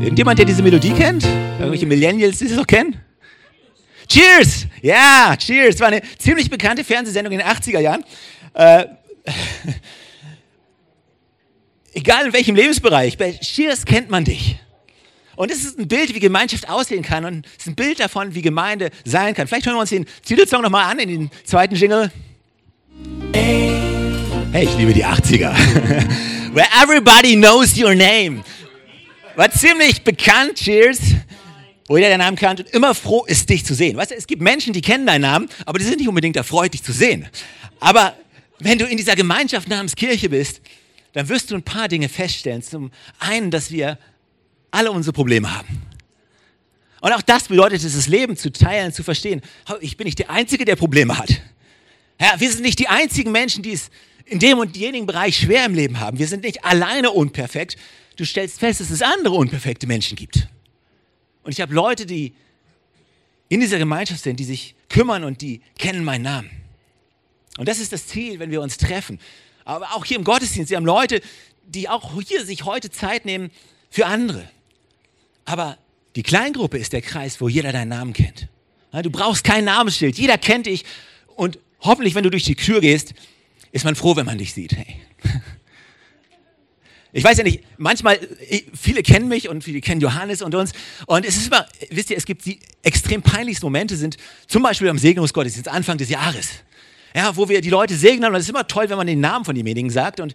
[0.00, 1.24] Irgendjemand, der diese Melodie kennt?
[1.24, 2.96] Irgendwelche Millennials, die sie noch kennen?
[4.08, 4.66] Cheers!
[4.82, 5.80] Ja, Cheers.
[5.80, 8.04] War eine ziemlich bekannte Fernsehsendung in den 80er Jahren.
[8.54, 8.86] Äh,
[11.94, 14.56] egal in welchem Lebensbereich, bei Cheers kennt man dich.
[15.36, 18.34] Und es ist ein Bild, wie Gemeinschaft aussehen kann und es ist ein Bild davon,
[18.34, 19.48] wie Gemeinde sein kann.
[19.48, 22.12] Vielleicht hören wir uns den Titelsong nochmal an, in den zweiten Jingle.
[23.32, 25.52] Hey, ich liebe die 80er.
[26.54, 28.44] Where everybody knows your name.
[29.34, 31.00] War ziemlich bekannt, Cheers
[31.86, 33.96] wo jeder deinen Namen kennt und immer froh ist, dich zu sehen.
[33.96, 36.72] Weißt du, es gibt Menschen, die kennen deinen Namen, aber die sind nicht unbedingt erfreut,
[36.72, 37.28] dich zu sehen.
[37.80, 38.14] Aber
[38.58, 40.60] wenn du in dieser Gemeinschaft namens Kirche bist,
[41.12, 42.62] dann wirst du ein paar Dinge feststellen.
[42.62, 43.98] Zum einen, dass wir
[44.70, 45.82] alle unsere Probleme haben.
[47.00, 49.42] Und auch das bedeutet es, das Leben zu teilen, zu verstehen.
[49.80, 51.30] Ich bin nicht der Einzige, der Probleme hat.
[52.20, 53.90] Ja, wir sind nicht die einzigen Menschen, die es
[54.24, 56.18] in dem und jenigen Bereich schwer im Leben haben.
[56.18, 57.76] Wir sind nicht alleine unperfekt.
[58.16, 60.48] Du stellst fest, dass es andere unperfekte Menschen gibt.
[61.44, 62.34] Und ich habe Leute, die
[63.48, 66.50] in dieser Gemeinschaft sind, die sich kümmern und die kennen meinen Namen.
[67.58, 69.20] Und das ist das Ziel, wenn wir uns treffen.
[69.64, 71.20] Aber auch hier im Gottesdienst, wir haben Leute,
[71.66, 73.50] die auch hier sich heute Zeit nehmen
[73.90, 74.48] für andere.
[75.44, 75.78] Aber
[76.16, 78.48] die Kleingruppe ist der Kreis, wo jeder deinen Namen kennt.
[79.02, 80.84] Du brauchst kein Namensschild, jeder kennt dich
[81.36, 83.14] und hoffentlich, wenn du durch die Tür gehst,
[83.72, 84.76] ist man froh, wenn man dich sieht.
[84.76, 85.00] Hey.
[87.16, 88.18] Ich weiß ja nicht, manchmal,
[88.74, 90.72] viele kennen mich und viele kennen Johannes und uns.
[91.06, 94.16] Und es ist immer, wisst ihr, es gibt die extrem peinlichsten Momente, sind
[94.48, 96.48] zum Beispiel am Segnungsgottesdienst Anfang des Jahres.
[97.14, 99.44] Ja, wo wir die Leute segnen und es ist immer toll, wenn man den Namen
[99.44, 100.18] von demjenigen sagt.
[100.18, 100.34] Und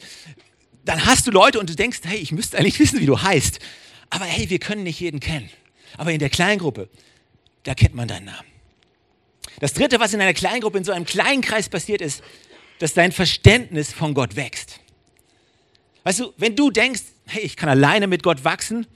[0.86, 3.60] dann hast du Leute und du denkst, hey, ich müsste eigentlich wissen, wie du heißt.
[4.10, 5.50] Aber hey, wir können nicht jeden kennen.
[5.98, 6.88] Aber in der Kleingruppe,
[7.63, 8.48] da kennt man deinen Namen.
[9.60, 12.24] Das dritte, was in einer Kleingruppe, in so einem kleinen Kreis passiert ist,
[12.80, 14.79] dass dein Verständnis von Gott wächst.
[16.04, 18.88] Weißt du, wenn du denkst, hey, ich kann alleine mit Gott wachsen,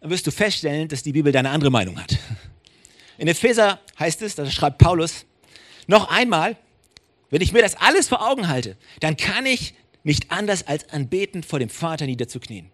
[0.00, 2.18] dann wirst du feststellen, dass die Bibel eine andere Meinung hat.
[3.18, 5.26] In Epheser heißt es, da schreibt Paulus,
[5.86, 6.56] noch einmal,
[7.30, 11.44] wenn ich mir das alles vor Augen halte, dann kann ich nicht anders als anbetend
[11.44, 12.70] vor dem Vater niederzuknien.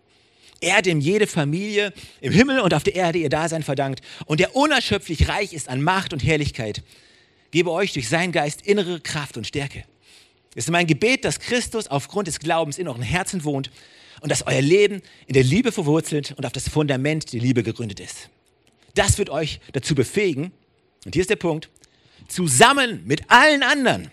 [0.60, 4.56] Er, dem jede Familie im Himmel und auf der Erde ihr Dasein verdankt und der
[4.56, 6.82] unerschöpflich reich ist an Macht und Herrlichkeit,
[7.50, 9.84] gebe euch durch seinen Geist innere Kraft und Stärke.
[10.56, 13.70] Es ist mein Gebet, dass Christus aufgrund des Glaubens in euren Herzen wohnt
[14.20, 18.00] und dass euer Leben in der Liebe verwurzelt und auf das Fundament der Liebe gegründet
[18.00, 18.28] ist.
[18.94, 20.50] Das wird euch dazu befähigen,
[21.04, 21.68] und hier ist der Punkt,
[22.26, 24.10] zusammen mit allen anderen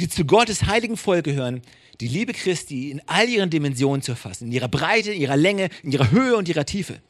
[0.00, 1.62] die zu Gottes heiligen Volk gehören,
[2.00, 5.68] die Liebe Christi in all ihren Dimensionen zu erfassen, in ihrer Breite, in ihrer Länge,
[5.82, 7.00] in ihrer Höhe und ihrer Tiefe.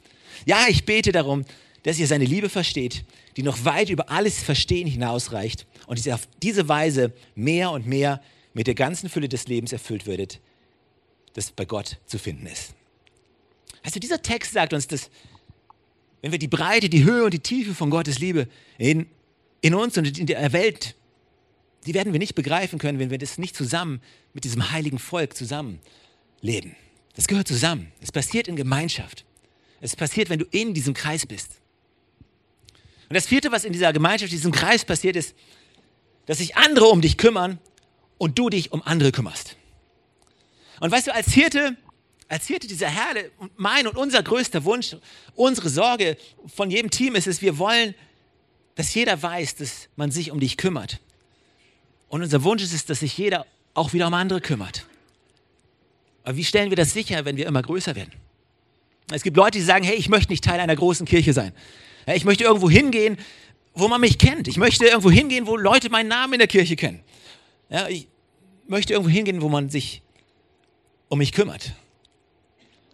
[0.44, 1.44] Ja, ich bete darum,
[1.84, 3.04] dass ihr seine Liebe versteht,
[3.36, 8.20] die noch weit über alles Verstehen hinausreicht und dass auf diese Weise mehr und mehr
[8.54, 10.40] mit der ganzen Fülle des Lebens erfüllt würdet,
[11.34, 12.74] das bei Gott zu finden ist.
[13.82, 15.10] Also dieser Text sagt uns, dass
[16.22, 19.06] wenn wir die Breite, die Höhe und die Tiefe von Gottes Liebe in,
[19.60, 20.96] in uns und in der Welt,
[21.84, 24.00] die werden wir nicht begreifen können, wenn wir das nicht zusammen
[24.32, 25.80] mit diesem heiligen Volk zusammen
[26.40, 26.76] leben.
[27.14, 27.92] Das gehört zusammen.
[28.00, 29.26] Es passiert in Gemeinschaft.
[29.80, 31.60] Es passiert, wenn du in diesem Kreis bist.
[33.08, 35.34] Und das vierte, was in dieser Gemeinschaft, diesem Kreis passiert, ist,
[36.24, 37.58] dass sich andere um dich kümmern
[38.18, 39.56] und du dich um andere kümmerst.
[40.80, 41.76] Und weißt du, als Hirte,
[42.28, 44.96] als Hirte dieser Herde, mein und unser größter Wunsch,
[45.34, 47.94] unsere Sorge von jedem Team ist es, wir wollen,
[48.74, 51.00] dass jeder weiß, dass man sich um dich kümmert.
[52.08, 54.86] Und unser Wunsch ist es, dass sich jeder auch wieder um andere kümmert.
[56.22, 58.12] Aber wie stellen wir das sicher, wenn wir immer größer werden?
[59.12, 61.52] Es gibt Leute, die sagen, hey, ich möchte nicht Teil einer großen Kirche sein.
[62.06, 63.18] Ich möchte irgendwo hingehen,
[63.74, 64.48] wo man mich kennt.
[64.48, 67.00] Ich möchte irgendwo hingehen, wo Leute meinen Namen in der Kirche kennen.
[67.68, 68.08] Ja, ich
[68.66, 70.02] möchte irgendwo hingehen, wo man sich
[71.08, 71.72] um mich kümmert.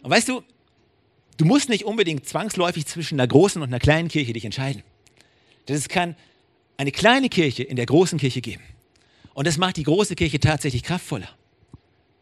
[0.01, 0.43] Und weißt du,
[1.37, 4.83] du musst nicht unbedingt zwangsläufig zwischen einer großen und einer kleinen Kirche dich entscheiden.
[5.65, 6.15] Das kann
[6.77, 8.63] eine kleine Kirche in der großen Kirche geben.
[9.33, 11.29] Und das macht die große Kirche tatsächlich kraftvoller,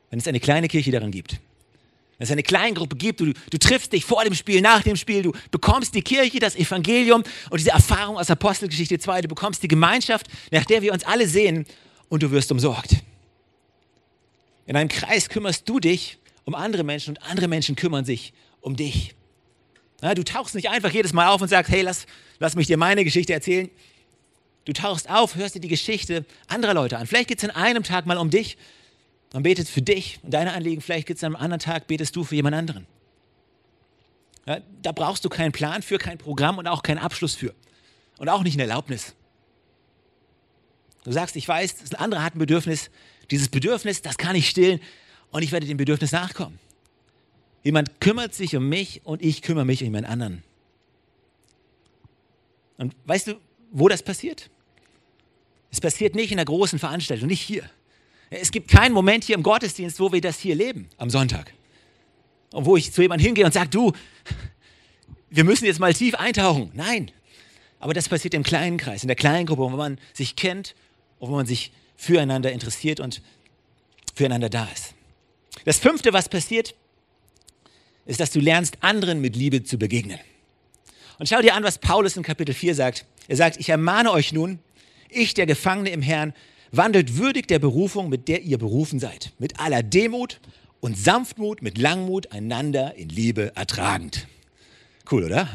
[0.10, 1.40] wenn es eine kleine Kirche darin gibt.
[2.18, 5.22] Wenn es eine Kleingruppe gibt, du, du triffst dich vor dem Spiel, nach dem Spiel,
[5.22, 9.70] du bekommst die Kirche, das Evangelium und diese Erfahrung aus Apostelgeschichte 2, du bekommst die
[9.70, 11.66] Gemeinschaft, nach der wir uns alle sehen
[12.10, 12.98] und du wirst umsorgt.
[14.66, 18.76] In einem Kreis kümmerst du dich um andere Menschen und andere Menschen kümmern sich um
[18.76, 19.16] dich.
[20.02, 22.06] Ja, du tauchst nicht einfach jedes Mal auf und sagst, hey, lass,
[22.40, 23.70] lass mich dir meine Geschichte erzählen.
[24.66, 27.08] Du tauchst auf, hörst dir die Geschichte anderer Leute an.
[27.08, 28.58] Vielleicht geht es in einem Tag mal um dich
[29.34, 30.82] man betet für dich und deine Anliegen.
[30.82, 32.88] Vielleicht geht es am anderen Tag, betest du für jemand anderen.
[34.48, 37.54] Ja, da brauchst du keinen Plan für, kein Programm und auch keinen Abschluss für.
[38.18, 39.14] Und auch nicht eine Erlaubnis.
[41.04, 42.90] Du sagst, ich weiß, ein anderer hat ein Bedürfnis.
[43.32, 44.80] Dieses Bedürfnis, das kann ich stillen
[45.32, 46.60] und ich werde dem Bedürfnis nachkommen.
[47.64, 50.44] Jemand kümmert sich um mich und ich kümmere mich um jemand anderen.
[52.78, 53.36] Und weißt du,
[53.72, 54.50] wo das passiert?
[55.72, 57.70] Es passiert nicht in einer großen Veranstaltung, nicht hier.
[58.30, 61.54] Es gibt keinen Moment hier im Gottesdienst, wo wir das hier leben, am Sonntag.
[62.52, 63.92] Und wo ich zu jemandem hingehe und sage, du,
[65.30, 66.72] wir müssen jetzt mal tief eintauchen.
[66.74, 67.12] Nein.
[67.80, 70.76] Aber das passiert im kleinen Kreis, in der kleinen Gruppe, wo man sich kennt
[71.20, 73.22] wo man sich füreinander interessiert und
[74.16, 74.94] füreinander da ist.
[75.66, 76.76] Das fünfte, was passiert,
[78.06, 80.20] ist, dass du lernst, anderen mit Liebe zu begegnen.
[81.20, 83.06] Und schau dir an, was Paulus in Kapitel 4 sagt.
[83.28, 84.60] Er sagt, ich ermahne euch nun,
[85.10, 86.34] ich, der Gefangene im Herrn,
[86.72, 90.40] wandelt würdig der Berufung, mit der ihr berufen seid, mit aller Demut
[90.80, 94.28] und Sanftmut, mit Langmut einander in Liebe ertragend.
[95.12, 95.50] Cool, oder?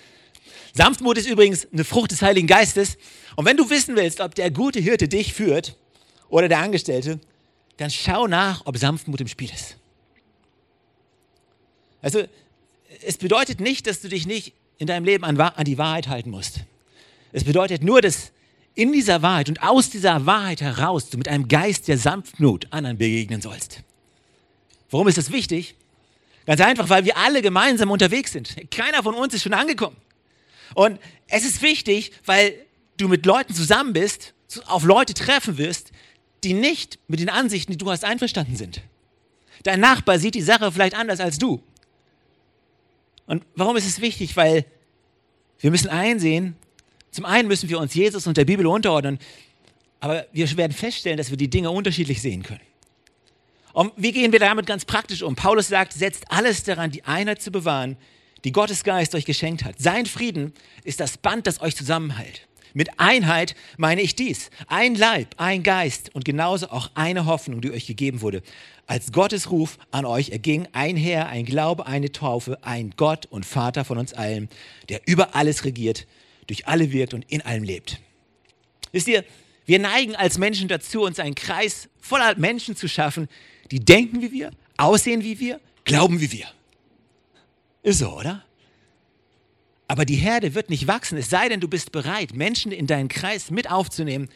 [0.74, 2.98] Sanftmut ist übrigens eine Frucht des Heiligen Geistes.
[3.36, 5.76] Und wenn du wissen willst, ob der gute Hirte dich führt
[6.28, 7.20] oder der Angestellte,
[7.76, 9.76] dann schau nach, ob Sanftmut im Spiel ist.
[12.02, 12.24] Also,
[13.04, 16.30] es bedeutet nicht, dass du dich nicht in deinem Leben an, an die Wahrheit halten
[16.30, 16.60] musst.
[17.32, 18.32] Es bedeutet nur, dass
[18.74, 22.98] in dieser Wahrheit und aus dieser Wahrheit heraus du mit einem Geist der Sanftmut anderen
[22.98, 23.82] begegnen sollst.
[24.90, 25.74] Warum ist das wichtig?
[26.46, 28.54] Ganz einfach, weil wir alle gemeinsam unterwegs sind.
[28.70, 29.96] Keiner von uns ist schon angekommen.
[30.74, 32.54] Und es ist wichtig, weil
[32.96, 34.34] du mit Leuten zusammen bist,
[34.66, 35.92] auf Leute treffen wirst,
[36.44, 38.82] die nicht mit den Ansichten, die du hast, einverstanden sind.
[39.62, 41.62] Dein Nachbar sieht die Sache vielleicht anders als du.
[43.26, 44.36] Und warum ist es wichtig?
[44.36, 44.64] Weil
[45.58, 46.56] wir müssen einsehen,
[47.10, 49.18] zum einen müssen wir uns Jesus und der Bibel unterordnen,
[50.00, 52.60] aber wir werden feststellen, dass wir die Dinge unterschiedlich sehen können.
[53.72, 55.34] Und wie gehen wir damit ganz praktisch um?
[55.34, 57.96] Paulus sagt, setzt alles daran, die Einheit zu bewahren,
[58.44, 59.78] die Gottes Geist euch geschenkt hat.
[59.78, 60.52] Sein Frieden
[60.84, 62.46] ist das Band, das euch zusammenhält.
[62.76, 64.50] Mit Einheit meine ich dies.
[64.66, 68.42] Ein Leib, ein Geist und genauso auch eine Hoffnung, die euch gegeben wurde.
[68.86, 73.46] Als Gottes Ruf an euch erging ein Herr, ein Glaube, eine Taufe, ein Gott und
[73.46, 74.50] Vater von uns allen,
[74.90, 76.06] der über alles regiert
[76.48, 77.98] durch alle wirkt und in allem lebt.
[78.92, 79.24] Wisst ihr,
[79.64, 83.28] wir neigen als Menschen dazu, uns einen Kreis voller Menschen zu schaffen,
[83.70, 86.46] die denken wie wir, aussehen wie wir, glauben wie wir.
[87.82, 88.45] Ist so, oder?
[89.88, 93.08] Aber die Herde wird nicht wachsen, es sei denn, du bist bereit, Menschen in deinen
[93.08, 94.28] Kreis mit aufzunehmen,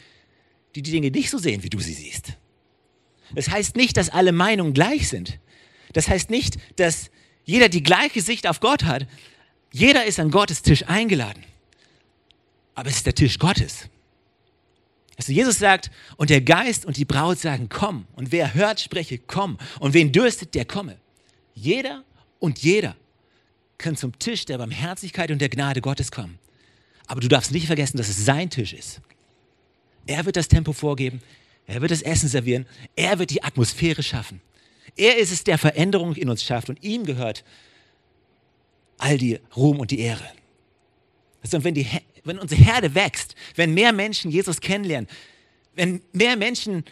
[0.75, 2.33] die die Dinge nicht so sehen, wie du sie siehst.
[3.35, 5.39] Das heißt nicht, dass alle Meinungen gleich sind.
[5.93, 7.11] Das heißt nicht, dass
[7.43, 9.07] jeder die gleiche Sicht auf Gott hat.
[9.73, 11.43] Jeder ist an Gottes Tisch eingeladen
[12.75, 13.89] aber es ist der Tisch Gottes.
[15.23, 18.07] Du, Jesus sagt, und der Geist und die Braut sagen, komm.
[18.15, 19.59] Und wer hört, spreche, komm.
[19.79, 20.97] Und wen dürstet, der komme.
[21.53, 22.03] Jeder
[22.39, 22.95] und jeder
[23.81, 26.39] kann zum Tisch der Barmherzigkeit und der Gnade Gottes kommen.
[27.07, 29.01] Aber du darfst nicht vergessen, dass es sein Tisch ist.
[30.05, 31.21] Er wird das Tempo vorgeben,
[31.67, 32.65] er wird das Essen servieren,
[32.95, 34.41] er wird die Atmosphäre schaffen.
[34.95, 37.43] Er ist es, der Veränderung in uns schafft und ihm gehört
[38.97, 40.25] all die Ruhm und die Ehre.
[41.43, 41.87] Und wenn, die,
[42.23, 45.09] wenn unsere Herde wächst, wenn mehr Menschen Jesus kennenlernen,
[45.75, 46.83] wenn mehr Menschen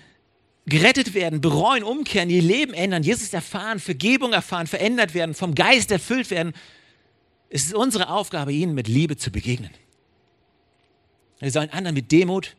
[0.66, 5.92] gerettet werden, bereuen, umkehren, ihr Leben ändern, Jesus erfahren, Vergebung erfahren, verändert werden, vom Geist
[5.92, 6.54] erfüllt werden,
[7.50, 9.72] ist es unsere Aufgabe, ihnen mit Liebe zu begegnen.
[11.40, 12.56] Wir sollen anderen mit Demut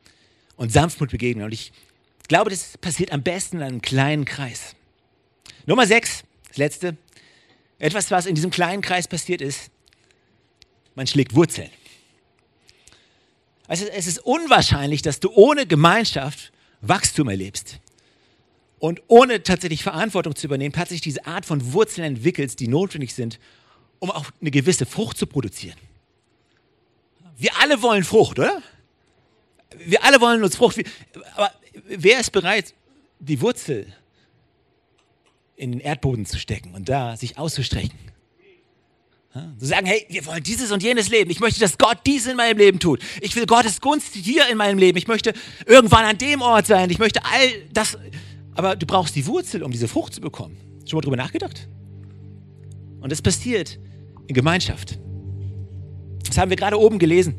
[0.56, 1.44] und Sanftmut begegnen.
[1.44, 1.72] Und ich
[2.28, 4.74] glaube, das passiert am besten in einem kleinen Kreis.
[5.66, 6.96] Nummer sechs, das letzte.
[7.78, 9.70] Etwas, was in diesem kleinen Kreis passiert ist,
[10.94, 11.70] man schlägt Wurzeln.
[13.66, 17.78] Also es ist unwahrscheinlich, dass du ohne Gemeinschaft Wachstum erlebst
[18.80, 23.38] und ohne tatsächlich Verantwortung zu übernehmen, tatsächlich diese Art von Wurzeln entwickelst, die notwendig sind,
[24.00, 25.78] um auch eine gewisse Frucht zu produzieren.
[27.36, 28.62] Wir alle wollen Frucht, oder?
[29.78, 30.82] Wir alle wollen uns Frucht.
[31.36, 31.52] Aber
[31.86, 32.74] wer ist bereit,
[33.20, 33.86] die Wurzel
[35.56, 37.98] in den Erdboden zu stecken und da sich auszustrecken?
[39.32, 41.30] Zu sagen, hey, wir wollen dieses und jenes Leben.
[41.30, 43.00] Ich möchte, dass Gott dies in meinem Leben tut.
[43.20, 44.98] Ich will Gottes Gunst hier in meinem Leben.
[44.98, 45.34] Ich möchte
[45.66, 46.90] irgendwann an dem Ort sein.
[46.90, 47.96] Ich möchte all das.
[48.56, 50.56] Aber du brauchst die Wurzel, um diese Frucht zu bekommen.
[50.84, 51.68] Schon mal drüber nachgedacht?
[53.00, 53.78] Und das passiert
[54.30, 54.98] in Gemeinschaft.
[56.24, 57.34] Das haben wir gerade oben gelesen.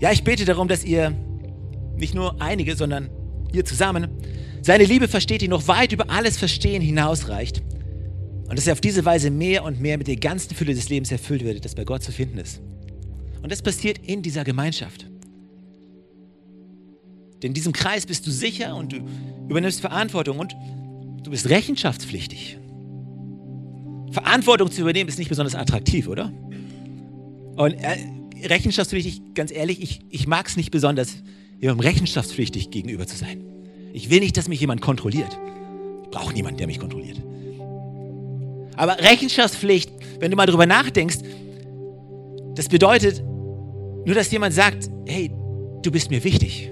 [0.00, 1.14] Ja, ich bete darum, dass ihr
[1.96, 3.08] nicht nur einige, sondern
[3.52, 4.08] ihr zusammen
[4.62, 7.62] seine Liebe versteht, die noch weit über alles Verstehen hinausreicht.
[8.48, 11.10] Und dass er auf diese Weise mehr und mehr mit der ganzen Fülle des Lebens
[11.12, 12.60] erfüllt wird, das bei Gott zu finden ist.
[13.42, 15.08] Und das passiert in dieser Gemeinschaft.
[17.42, 18.96] Denn in diesem Kreis bist du sicher und du
[19.48, 20.56] übernimmst Verantwortung und
[21.22, 22.58] du bist rechenschaftspflichtig.
[24.10, 26.32] Verantwortung zu übernehmen ist nicht besonders attraktiv, oder?
[27.56, 27.96] Und äh,
[28.44, 31.16] rechenschaftspflichtig, ganz ehrlich, ich, ich mag es nicht besonders,
[31.60, 33.44] jemandem rechenschaftspflichtig gegenüber zu sein.
[33.92, 35.38] Ich will nicht, dass mich jemand kontrolliert.
[36.04, 37.20] Ich brauche niemanden, der mich kontrolliert.
[38.76, 39.90] Aber Rechenschaftspflicht,
[40.20, 41.18] wenn du mal drüber nachdenkst,
[42.54, 45.30] das bedeutet nur, dass jemand sagt, hey,
[45.82, 46.70] du bist mir wichtig.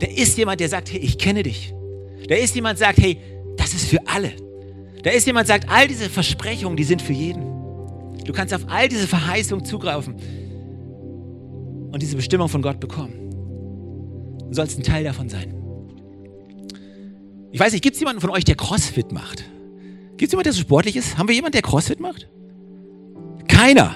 [0.00, 1.72] Da ist jemand, der sagt, hey, ich kenne dich.
[2.28, 3.18] Da ist jemand, der sagt, hey,
[3.56, 4.32] das ist für alle.
[5.06, 7.44] Da ist jemand, sagt, all diese Versprechungen, die sind für jeden.
[8.24, 10.16] Du kannst auf all diese Verheißungen zugreifen
[11.92, 13.12] und diese Bestimmung von Gott bekommen.
[14.48, 15.54] Du sollst ein Teil davon sein.
[17.52, 19.44] Ich weiß nicht, gibt es jemanden von euch, der CrossFit macht?
[20.16, 21.16] Gibt es jemanden, der so sportlich ist?
[21.16, 22.26] Haben wir jemanden, der CrossFit macht?
[23.46, 23.94] Keiner.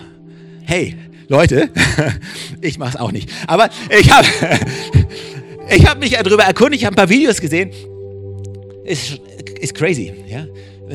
[0.62, 0.94] Hey,
[1.26, 1.70] Leute,
[2.60, 3.28] ich mache es auch nicht.
[3.48, 3.68] Aber
[3.98, 4.28] ich habe
[5.76, 7.72] ich hab mich darüber erkundigt, ich habe ein paar Videos gesehen.
[8.84, 9.20] Ist,
[9.60, 10.46] ist crazy, ja?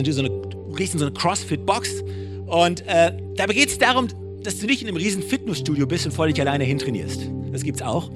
[0.03, 0.29] Du so eine,
[0.75, 2.03] kriegst in so eine CrossFit-Box
[2.47, 4.07] und äh, dabei geht es darum,
[4.43, 7.29] dass du nicht in einem riesen Fitnessstudio bist und vor dich alleine hintrainierst.
[7.51, 8.11] Das gibt's auch.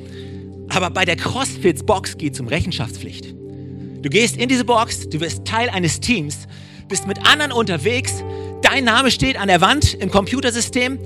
[0.69, 3.33] Aber bei der CrossFit-Box geht es um Rechenschaftspflicht.
[4.01, 6.47] Du gehst in diese Box, du wirst Teil eines Teams,
[6.87, 8.23] bist mit anderen unterwegs,
[8.61, 10.99] dein Name steht an der Wand im Computersystem,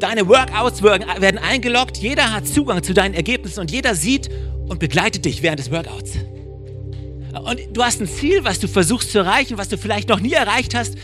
[0.00, 4.28] deine Workouts werden eingeloggt, jeder hat Zugang zu deinen Ergebnissen und jeder sieht
[4.68, 6.12] und begleitet dich während des Workouts.
[7.32, 10.32] Und du hast ein Ziel, was du versuchst zu erreichen, was du vielleicht noch nie
[10.32, 10.96] erreicht hast.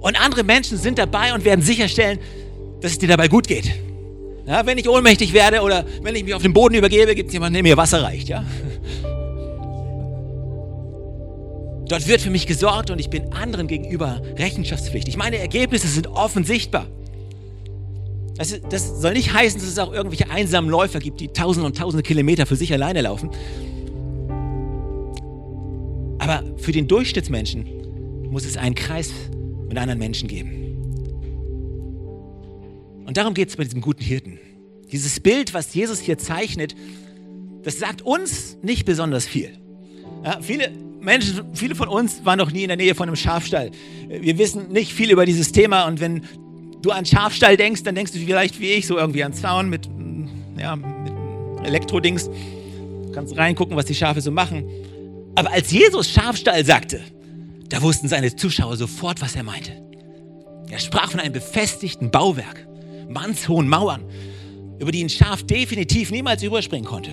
[0.00, 2.18] Und andere Menschen sind dabei und werden sicherstellen,
[2.80, 3.70] dass es dir dabei gut geht.
[4.46, 7.32] Ja, wenn ich ohnmächtig werde oder wenn ich mich auf den Boden übergebe, gibt es
[7.32, 8.28] jemanden, der mir Wasser reicht.
[8.28, 8.44] Ja?
[11.88, 15.16] Dort wird für mich gesorgt und ich bin anderen gegenüber rechenschaftspflichtig.
[15.16, 16.86] Meine Ergebnisse sind offensichtbar.
[18.36, 21.78] Das, das soll nicht heißen, dass es auch irgendwelche einsamen Läufer gibt, die tausende und
[21.78, 23.30] tausende Kilometer für sich alleine laufen.
[26.24, 29.12] Aber für den Durchschnittsmenschen muss es einen Kreis
[29.68, 30.52] mit anderen Menschen geben.
[33.04, 34.38] Und darum geht es bei diesem guten Hirten.
[34.90, 36.74] Dieses Bild, was Jesus hier zeichnet,
[37.62, 39.50] das sagt uns nicht besonders viel.
[40.24, 43.70] Ja, viele Menschen, viele von uns waren noch nie in der Nähe von einem Schafstall.
[44.08, 46.22] Wir wissen nicht viel über dieses Thema und wenn
[46.80, 49.90] du an Schafstall denkst, dann denkst du vielleicht wie ich, so irgendwie an Zaun mit,
[50.58, 52.30] ja, mit Elektrodings.
[52.30, 54.64] Du kannst reingucken, was die Schafe so machen.
[55.34, 57.00] Aber als Jesus Schafstall sagte,
[57.68, 59.72] da wussten seine Zuschauer sofort, was er meinte.
[60.70, 62.66] Er sprach von einem befestigten Bauwerk,
[63.08, 64.04] mannshohen Mauern,
[64.78, 67.10] über die ein Schaf definitiv niemals überspringen konnte.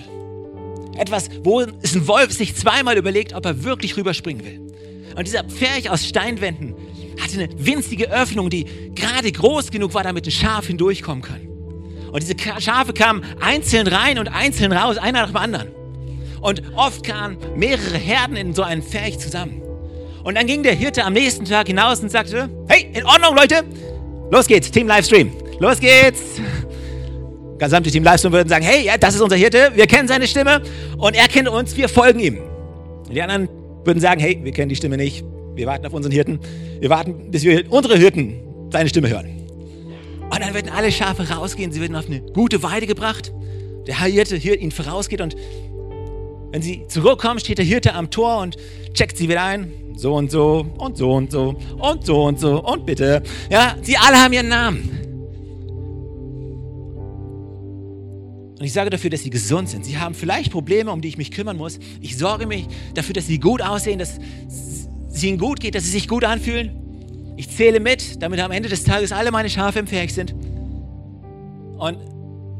[0.96, 4.60] Etwas, wo es ein Wolf sich zweimal überlegt, ob er wirklich rüberspringen will.
[5.16, 6.74] Und dieser Pferch aus Steinwänden
[7.20, 8.64] hatte eine winzige Öffnung, die
[8.94, 11.40] gerade groß genug war, damit ein Schaf hindurchkommen kann.
[12.10, 15.81] Und diese Schafe kamen einzeln rein und einzeln raus, einer nach dem anderen.
[16.42, 19.62] Und oft kamen mehrere Herden in so einen Pferch zusammen.
[20.24, 23.62] Und dann ging der Hirte am nächsten Tag hinaus und sagte, hey, in Ordnung, Leute,
[24.30, 26.40] los geht's, Team Livestream, los geht's.
[27.58, 30.62] Gesamte Team Livestream würden sagen, hey, ja, das ist unser Hirte, wir kennen seine Stimme
[30.98, 32.38] und er kennt uns, wir folgen ihm.
[33.06, 33.48] Und die anderen
[33.84, 35.24] würden sagen, hey, wir kennen die Stimme nicht,
[35.54, 36.40] wir warten auf unseren Hirten,
[36.80, 38.34] wir warten, bis wir unsere Hirten
[38.70, 39.28] seine Stimme hören.
[40.30, 43.32] Und dann würden alle Schafe rausgehen, sie werden auf eine gute Weide gebracht.
[43.86, 45.36] Der Hirte, Hirte ihnen vorausgeht und
[46.52, 48.56] wenn sie zurückkommen, steht der Hirte am Tor und
[48.92, 49.72] checkt sie wieder ein.
[49.96, 53.22] So und so und so und so und so und so und bitte.
[53.50, 55.02] Ja, sie alle haben ihren Namen.
[58.58, 59.84] Und ich sage dafür, dass sie gesund sind.
[59.86, 61.78] Sie haben vielleicht Probleme, um die ich mich kümmern muss.
[62.00, 64.18] Ich sorge mich dafür, dass sie gut aussehen, dass
[65.10, 66.70] es ihnen gut geht, dass sie sich gut anfühlen.
[67.36, 70.32] Ich zähle mit, damit am Ende des Tages alle meine Schafe im Pferd sind.
[71.78, 71.98] Und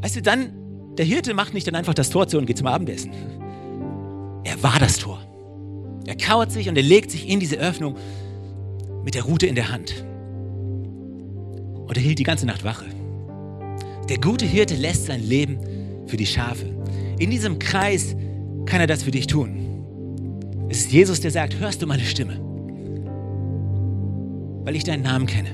[0.00, 0.52] weißt du, dann,
[0.96, 3.12] der Hirte macht nicht dann einfach das Tor zu und geht zum Abendessen.
[4.44, 5.20] Er war das Tor.
[6.06, 7.96] Er kauert sich und er legt sich in diese Öffnung
[9.04, 10.04] mit der Rute in der Hand.
[11.86, 12.86] Und er hielt die ganze Nacht Wache.
[14.08, 15.58] Der gute Hirte lässt sein Leben
[16.06, 16.66] für die Schafe.
[17.18, 18.16] In diesem Kreis
[18.66, 20.66] kann er das für dich tun.
[20.68, 22.40] Es ist Jesus, der sagt, hörst du meine Stimme?
[24.64, 25.50] Weil ich deinen Namen kenne.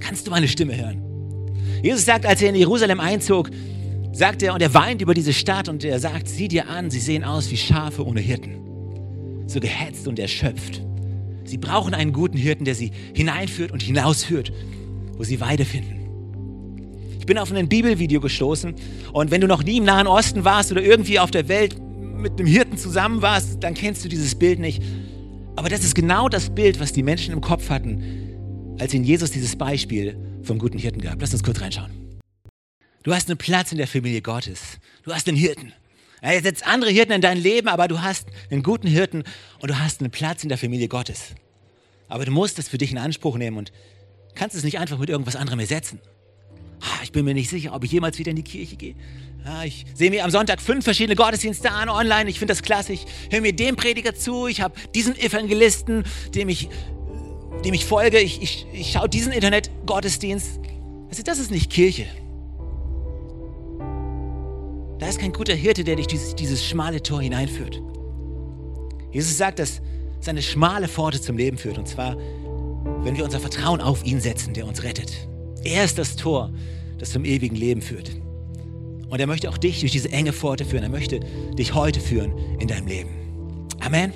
[0.00, 1.00] Kannst du meine Stimme hören?
[1.82, 3.50] Jesus sagt, als er in Jerusalem einzog,
[4.12, 7.00] sagt er, und er weint über diese Stadt und er sagt, sieh dir an, sie
[7.00, 9.44] sehen aus wie Schafe ohne Hirten.
[9.46, 10.82] So gehetzt und erschöpft.
[11.44, 14.52] Sie brauchen einen guten Hirten, der sie hineinführt und hinausführt,
[15.16, 15.98] wo sie Weide finden.
[17.18, 18.74] Ich bin auf ein Bibelvideo gestoßen
[19.12, 21.76] und wenn du noch nie im Nahen Osten warst oder irgendwie auf der Welt
[22.16, 24.82] mit einem Hirten zusammen warst, dann kennst du dieses Bild nicht.
[25.56, 29.30] Aber das ist genau das Bild, was die Menschen im Kopf hatten, als ihnen Jesus
[29.30, 31.20] dieses Beispiel vom guten Hirten gab.
[31.20, 32.01] Lass uns kurz reinschauen.
[33.02, 34.78] Du hast einen Platz in der Familie Gottes.
[35.02, 35.72] Du hast einen Hirten.
[36.20, 39.24] Er setzt andere Hirten in dein Leben, aber du hast einen guten Hirten
[39.60, 41.34] und du hast einen Platz in der Familie Gottes.
[42.08, 43.72] Aber du musst es für dich in Anspruch nehmen und
[44.36, 46.00] kannst es nicht einfach mit irgendwas anderem ersetzen.
[47.02, 48.94] Ich bin mir nicht sicher, ob ich jemals wieder in die Kirche gehe.
[49.44, 52.30] Ja, ich sehe mir am Sonntag fünf verschiedene Gottesdienste an online.
[52.30, 52.92] Ich finde das klasse.
[52.92, 54.46] Ich höre mir den Prediger zu.
[54.46, 56.68] Ich habe diesen Evangelisten, dem ich,
[57.64, 58.20] dem ich folge.
[58.20, 60.60] Ich, ich, ich schaue diesen Internet-Gottesdienst.
[61.08, 62.06] Also das ist nicht Kirche.
[65.02, 67.82] Da ist kein guter Hirte, der dich dieses, dieses schmale Tor hineinführt.
[69.10, 69.82] Jesus sagt, dass
[70.20, 71.76] seine schmale Pforte zum Leben führt.
[71.76, 72.16] Und zwar,
[73.02, 75.26] wenn wir unser Vertrauen auf ihn setzen, der uns rettet.
[75.64, 76.52] Er ist das Tor,
[76.98, 78.12] das zum ewigen Leben führt.
[79.08, 80.84] Und er möchte auch dich durch diese enge Pforte führen.
[80.84, 81.18] Er möchte
[81.58, 83.10] dich heute führen in deinem Leben.
[83.80, 84.12] Amen.